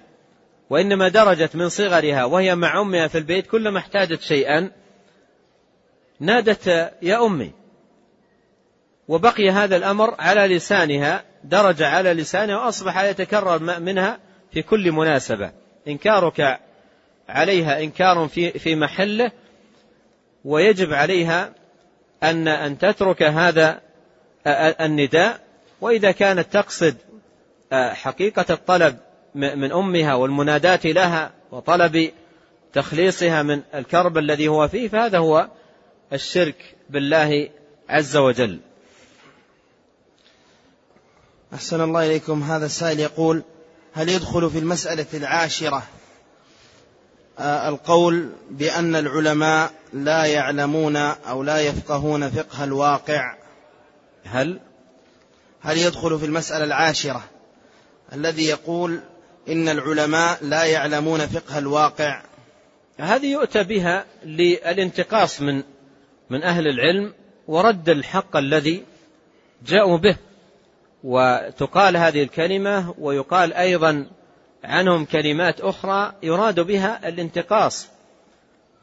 وإنما 0.70 1.08
درجت 1.08 1.56
من 1.56 1.70
صغرها 1.70 2.26
وهي 2.26 2.56
مع 2.56 2.82
أمها 2.82 3.08
في 3.08 3.18
البيت 3.18 3.48
كلما 3.48 3.80
احتاجت 3.80 4.22
شيئا 4.22 4.72
نادت 6.20 6.68
يا 7.02 7.26
أمي. 7.26 7.52
وبقي 9.08 9.50
هذا 9.50 9.76
الأمر 9.76 10.16
على 10.20 10.56
لسانها 10.56 11.24
درج 11.44 11.84
على 11.84 12.14
لسانها 12.14 12.58
وأصبح 12.58 13.04
يتكرر 13.04 13.80
منها 13.80 14.20
في 14.52 14.62
كل 14.62 14.92
مناسبة. 14.92 15.52
إنكارك 15.88 16.60
عليها 17.30 17.84
إنكار 17.84 18.28
في 18.28 18.52
في 18.52 18.76
محله 18.76 19.32
ويجب 20.46 20.94
عليها 20.94 21.54
أن 22.24 22.48
أن 22.48 22.78
تترك 22.78 23.24
هذا 23.24 23.82
النداء. 24.82 25.40
وإذا 25.82 26.12
كانت 26.12 26.54
تقصد 26.54 26.96
حقيقة 27.74 28.46
الطلب 28.50 28.98
من 29.36 29.72
أمها 29.72 30.14
والمناداة 30.14 30.80
لها 30.86 31.32
وطلب 31.52 32.12
تخليصها 32.74 33.44
من 33.44 33.62
الكرب 33.76 34.18
الذي 34.18 34.48
هو 34.48 34.68
فيه 34.68 34.88
فهذا 34.88 35.18
هو 35.18 35.48
الشرك 36.14 36.76
بالله 36.90 37.50
عز 37.90 38.18
وجل. 38.18 38.60
أحسن 41.54 41.82
الله 41.82 42.06
إليكم. 42.06 42.44
هذا 42.44 42.66
السائل 42.66 43.00
يقول 43.00 43.44
هل 43.94 44.10
يدخل 44.10 44.50
في 44.50 44.60
المسألة 44.60 45.06
العاشرة 45.14 45.84
آه، 47.40 47.70
القول 47.70 48.30
بأن 48.52 48.96
العلماء 48.96 49.72
لا 49.94 50.26
يعلمون 50.26 50.96
أو 50.96 51.44
لا 51.44 51.60
يفقهون 51.60 52.30
فقه 52.30 52.64
الواقع؟ 52.64 53.36
هل؟ 54.26 54.60
هل 55.62 55.78
يدخل 55.78 56.20
في 56.20 56.26
المسألة 56.26 56.64
العاشرة 56.64 57.24
الذي 58.14 58.46
يقول 58.46 59.00
إن 59.50 59.70
العلماء 59.70 60.38
لا 60.42 60.64
يعلمون 60.64 61.28
فقه 61.28 61.58
الواقع؟ 61.58 62.24
هذه 63.00 63.32
يؤتى 63.32 63.64
بها 63.64 64.06
للانتقاص 64.26 65.42
من 65.42 65.64
من 66.30 66.44
أهل 66.44 66.68
العلم 66.68 67.14
ورد 67.48 67.90
الحق 67.90 68.38
الذي 68.38 68.84
جاءوا 69.66 69.98
به. 69.98 70.18
وتقال 71.06 71.98
هذه 71.98 72.24
الكلمة 72.24 72.94
ويقال 73.00 73.54
أيضا 73.54 74.06
عنهم 74.64 75.06
كلمات 75.06 75.62
أخرى 75.62 76.14
يراد 76.24 76.60
بها 76.60 77.10
الانتقاص 77.10 77.88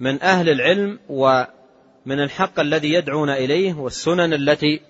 من 0.00 0.22
أهل 0.22 0.48
العلم 0.48 0.98
ومن 1.08 2.20
الحق 2.20 2.60
الذي 2.60 2.92
يدعون 2.92 3.30
إليه 3.30 3.74
والسنن 3.74 4.32
التي 4.32 4.80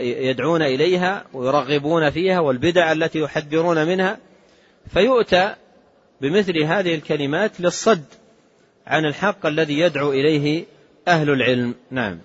يدعون 0.00 0.62
إليها 0.62 1.24
ويرغبون 1.32 2.10
فيها 2.10 2.40
والبدع 2.40 2.92
التي 2.92 3.18
يحذرون 3.18 3.86
منها. 3.86 4.18
فيؤتى 4.92 5.54
بمثل 6.20 6.62
هذه 6.62 6.94
الكلمات 6.94 7.60
للصد 7.60 8.04
عن 8.86 9.04
الحق 9.04 9.46
الذي 9.46 9.78
يدعو 9.78 10.12
إليه 10.12 10.64
أهل 11.08 11.30
العلم. 11.30 11.74
نعم. 11.90 12.18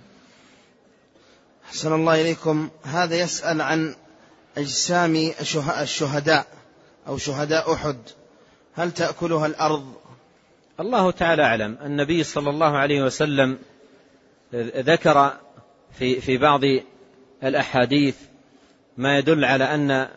أحسن 1.66 1.94
الله 1.94 2.22
إليكم. 2.22 2.70
هذا 2.84 3.16
يسأل 3.16 3.62
عن 3.62 3.96
أجسام 4.58 5.32
الشهداء 5.82 6.46
أو 7.08 7.18
شهداء 7.18 7.74
أحد. 7.74 7.98
هل 8.76 8.92
تأكلها 8.92 9.46
الأرض؟ 9.46 9.94
الله 10.80 11.12
تعالى 11.12 11.44
أعلم. 11.44 11.78
النبي 11.86 12.24
صلى 12.24 12.50
الله 12.50 12.78
عليه 12.78 13.04
وسلم 13.04 13.58
ذكر 14.76 15.34
في 16.00 16.22
في 16.22 16.38
بعض 16.38 16.62
الأحاديث 17.44 18.16
ما 18.98 19.18
يدل 19.18 19.46
على 19.46 19.64
أن 19.64 20.08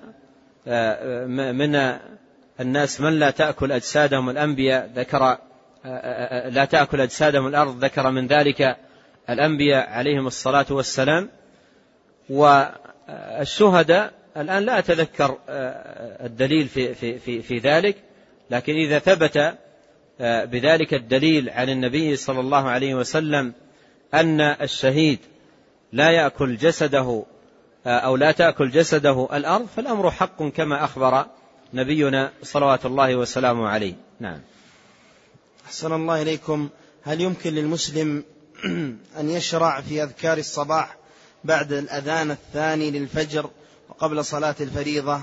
آه، 0.68 1.26
من 1.52 1.98
الناس 2.60 3.00
من 3.00 3.18
لا 3.18 3.30
تأكل 3.30 3.72
أجسادهم 3.72 4.30
الأنبياء 4.30 4.90
ذكر 4.94 5.22
آه، 5.24 5.38
آه، 5.84 6.48
لا 6.48 6.64
تأكل 6.64 7.00
أجسادهم 7.00 7.46
الأرض 7.46 7.84
ذكر 7.84 8.10
من 8.10 8.26
ذلك 8.26 8.76
الأنبياء 9.30 9.88
عليهم 9.90 10.26
الصلاة 10.26 10.66
والسلام. 10.70 11.28
والشهداء 12.30 14.12
الآن 14.36 14.62
لا 14.62 14.78
أتذكر 14.78 15.38
الدليل 15.48 16.68
في, 16.68 16.94
في, 16.94 17.18
في, 17.18 17.42
في 17.42 17.58
ذلك 17.58 17.96
لكن 18.50 18.74
إذا 18.74 18.98
ثبت 18.98 19.54
بذلك 20.20 20.94
الدليل 20.94 21.50
عن 21.50 21.68
النبي 21.68 22.16
صلى 22.16 22.40
الله 22.40 22.68
عليه 22.68 22.94
وسلم 22.94 23.52
أن 24.14 24.40
الشهيد 24.40 25.18
لا 25.92 26.10
يأكل 26.10 26.56
جسده 26.56 27.24
أو 27.86 28.16
لا 28.16 28.32
تأكل 28.32 28.70
جسده 28.70 29.28
الأرض 29.32 29.66
فالأمر 29.76 30.10
حق 30.10 30.42
كما 30.42 30.84
أخبر 30.84 31.26
نبينا 31.74 32.32
صلوات 32.42 32.86
الله 32.86 33.16
وسلامه 33.16 33.68
عليه. 33.68 33.94
نعم. 34.20 34.40
أحسن 35.66 35.92
الله 35.92 36.22
إليكم. 36.22 36.68
هل 37.02 37.20
يمكن 37.20 37.54
للمسلم 37.54 38.24
أن 39.20 39.30
يشرع 39.30 39.80
في 39.80 40.02
أذكار 40.02 40.38
الصباح 40.38 40.96
بعد 41.44 41.72
الأذان 41.72 42.30
الثاني 42.30 42.90
للفجر 42.90 43.50
وقبل 43.88 44.24
صلاة 44.24 44.56
الفريضة. 44.60 45.22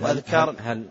وأذكار 0.00 0.50
هل, 0.50 0.56
هل, 0.58 0.88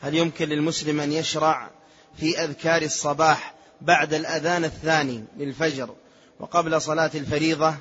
هل 0.00 0.14
يمكن 0.14 0.48
للمسلم 0.48 1.00
أن 1.00 1.12
يشرع 1.12 1.70
في 2.16 2.44
أذكار 2.44 2.82
الصباح 2.82 3.54
بعد 3.80 4.14
الأذان 4.14 4.64
الثاني 4.64 5.24
للفجر 5.36 5.94
وقبل 6.40 6.80
صلاة 6.80 7.10
الفريضة 7.14 7.74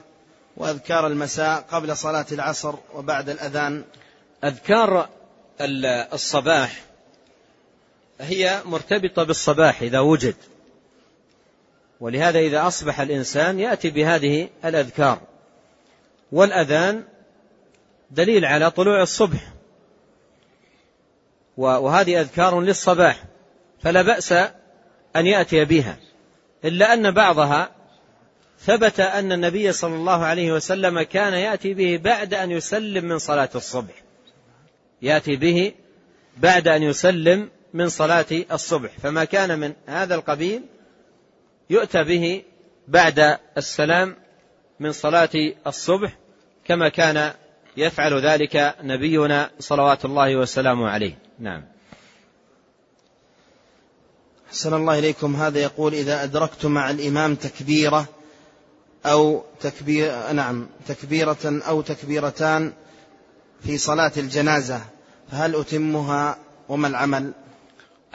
وأذكار 0.57 1.07
المساء 1.07 1.66
قبل 1.72 1.97
صلاة 1.97 2.26
العصر 2.32 2.76
وبعد 2.93 3.30
الأذان؟ 3.30 3.84
أذكار 4.43 5.09
الصباح 6.13 6.82
هي 8.22 8.61
مرتبطة 8.66 9.24
بالصباح 9.24 9.82
إذا 9.82 9.99
وجد. 9.99 10.36
ولهذا 11.99 12.39
إذا 12.39 12.68
أصبح 12.68 12.99
الإنسان 12.99 13.59
يأتي 13.59 13.89
بهذه 13.89 14.49
الأذكار. 14.66 15.22
والأذان 16.32 17.03
دليل 18.12 18.45
على 18.45 18.72
طلوع 18.72 19.01
الصبح. 19.01 19.53
وهذه 21.58 22.22
أذكار 22.22 22.62
للصباح 22.62 23.24
فلا 23.80 24.01
بأس 24.01 24.32
أن 25.16 25.26
يأتي 25.26 25.66
بها 25.66 25.97
إلا 26.66 26.93
أن 26.93 27.12
بعضها 27.12 27.72
ثبت 28.60 28.99
أن 28.99 29.32
النبي 29.32 29.72
صلى 29.72 29.95
الله 29.95 30.26
عليه 30.26 30.51
وسلم 30.51 31.01
كان 31.01 31.34
يأتي 31.34 31.74
به 31.74 31.99
بعد 32.03 32.34
أن 32.34 32.51
يسلم 32.51 33.06
من 33.06 33.18
صلاة 33.18 33.49
الصبح. 33.56 33.93
يأتي 35.01 35.36
به 35.36 35.74
بعد 36.38 36.68
أن 36.68 36.84
يسلم 36.84 37.49
من 37.74 37.89
صلاة 37.89 38.26
الصبح. 38.51 38.89
فما 39.03 39.26
كان 39.26 39.60
من 39.60 39.74
هذا 39.88 40.16
القبيل 40.16 40.62
يؤتى 41.70 42.03
به 42.03 42.43
بعد 42.88 43.38
السلام 43.58 44.16
من 44.80 44.91
صلاة 44.91 45.30
الصبح 45.68 46.18
كما 46.66 46.89
كان 46.89 47.34
يفعل 47.78 48.26
ذلك 48.26 48.76
نبينا 48.84 49.49
صلوات 49.59 50.05
الله 50.05 50.36
وسلامه 50.36 50.89
عليه. 50.89 51.17
نعم. 51.39 51.63
حسن 54.51 54.73
الله 54.73 54.99
إليكم. 54.99 55.36
هذا 55.36 55.59
يقول 55.59 55.93
إذا 55.93 56.23
أدركت 56.23 56.65
مع 56.65 56.89
الإمام 56.89 57.36
تكبيرة 57.36 58.07
أو 59.05 59.43
تكبير 59.59 60.32
نعم 60.32 60.67
تكبيرة 60.88 61.61
أو 61.67 61.82
تكبيرتان 61.82 62.73
في 63.63 63.78
صلاة 63.78 64.11
الجنازة 64.17 64.82
فهل 65.32 65.55
أتمها 65.55 66.38
وما 66.69 66.88
العمل؟ 66.88 67.34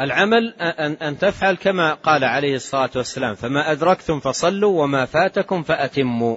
العمل 0.00 0.54
أن, 0.61 0.92
أن 0.92 1.18
تفعل 1.18 1.54
كما 1.54 1.94
قال 1.94 2.24
عليه 2.24 2.54
الصلاة 2.54 2.90
والسلام 2.96 3.34
فما 3.34 3.72
أدركتم 3.72 4.20
فصلوا 4.20 4.82
وما 4.82 5.06
فاتكم 5.06 5.62
فأتموا. 5.62 6.36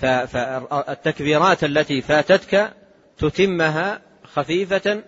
فالتكبيرات 0.00 1.64
التي 1.64 2.00
فاتتك 2.00 2.72
تتمها 3.18 4.02
خفيفة 4.24 5.02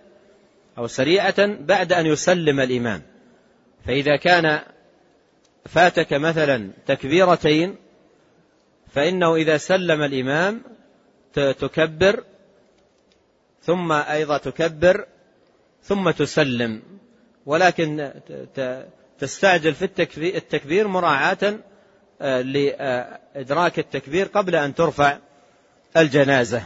أو 0.79 0.87
سريعة 0.87 1.47
بعد 1.47 1.93
أن 1.93 2.07
يسلم 2.07 2.61
الإمام. 2.61 3.03
فإذا 3.87 4.17
كان 4.17 4.61
فاتك 5.67 6.13
مثلا 6.13 6.71
تكبيرتين 6.87 7.77
فإنه 8.93 9.35
إذا 9.35 9.57
سلم 9.57 10.03
الإمام 10.03 10.63
تكبر 11.35 12.25
ثم 13.63 13.93
أيضا 13.93 14.39
تكبر 14.39 15.07
ثم 15.83 16.11
تسلم. 16.11 16.83
ولكن 17.47 18.13
تستعجل 19.19 19.75
في 19.75 19.85
التكبير 20.37 20.89
مراعاة 20.89 21.59
لإدراك 22.23 23.79
التكبير 23.79 24.27
قبل 24.27 24.55
أن 24.55 24.75
ترفع 24.75 25.19
الجنازة. 25.97 26.63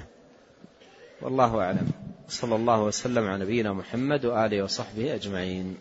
والله 1.23 1.61
أعلم. 1.61 1.91
صلى 2.29 2.57
الله 2.57 2.83
وسلم 2.83 3.25
على 3.29 3.45
نبينا 3.45 3.73
محمد 3.73 4.25
وآله 4.25 4.63
وصحبه 4.63 5.15
أجمعين. 5.15 5.77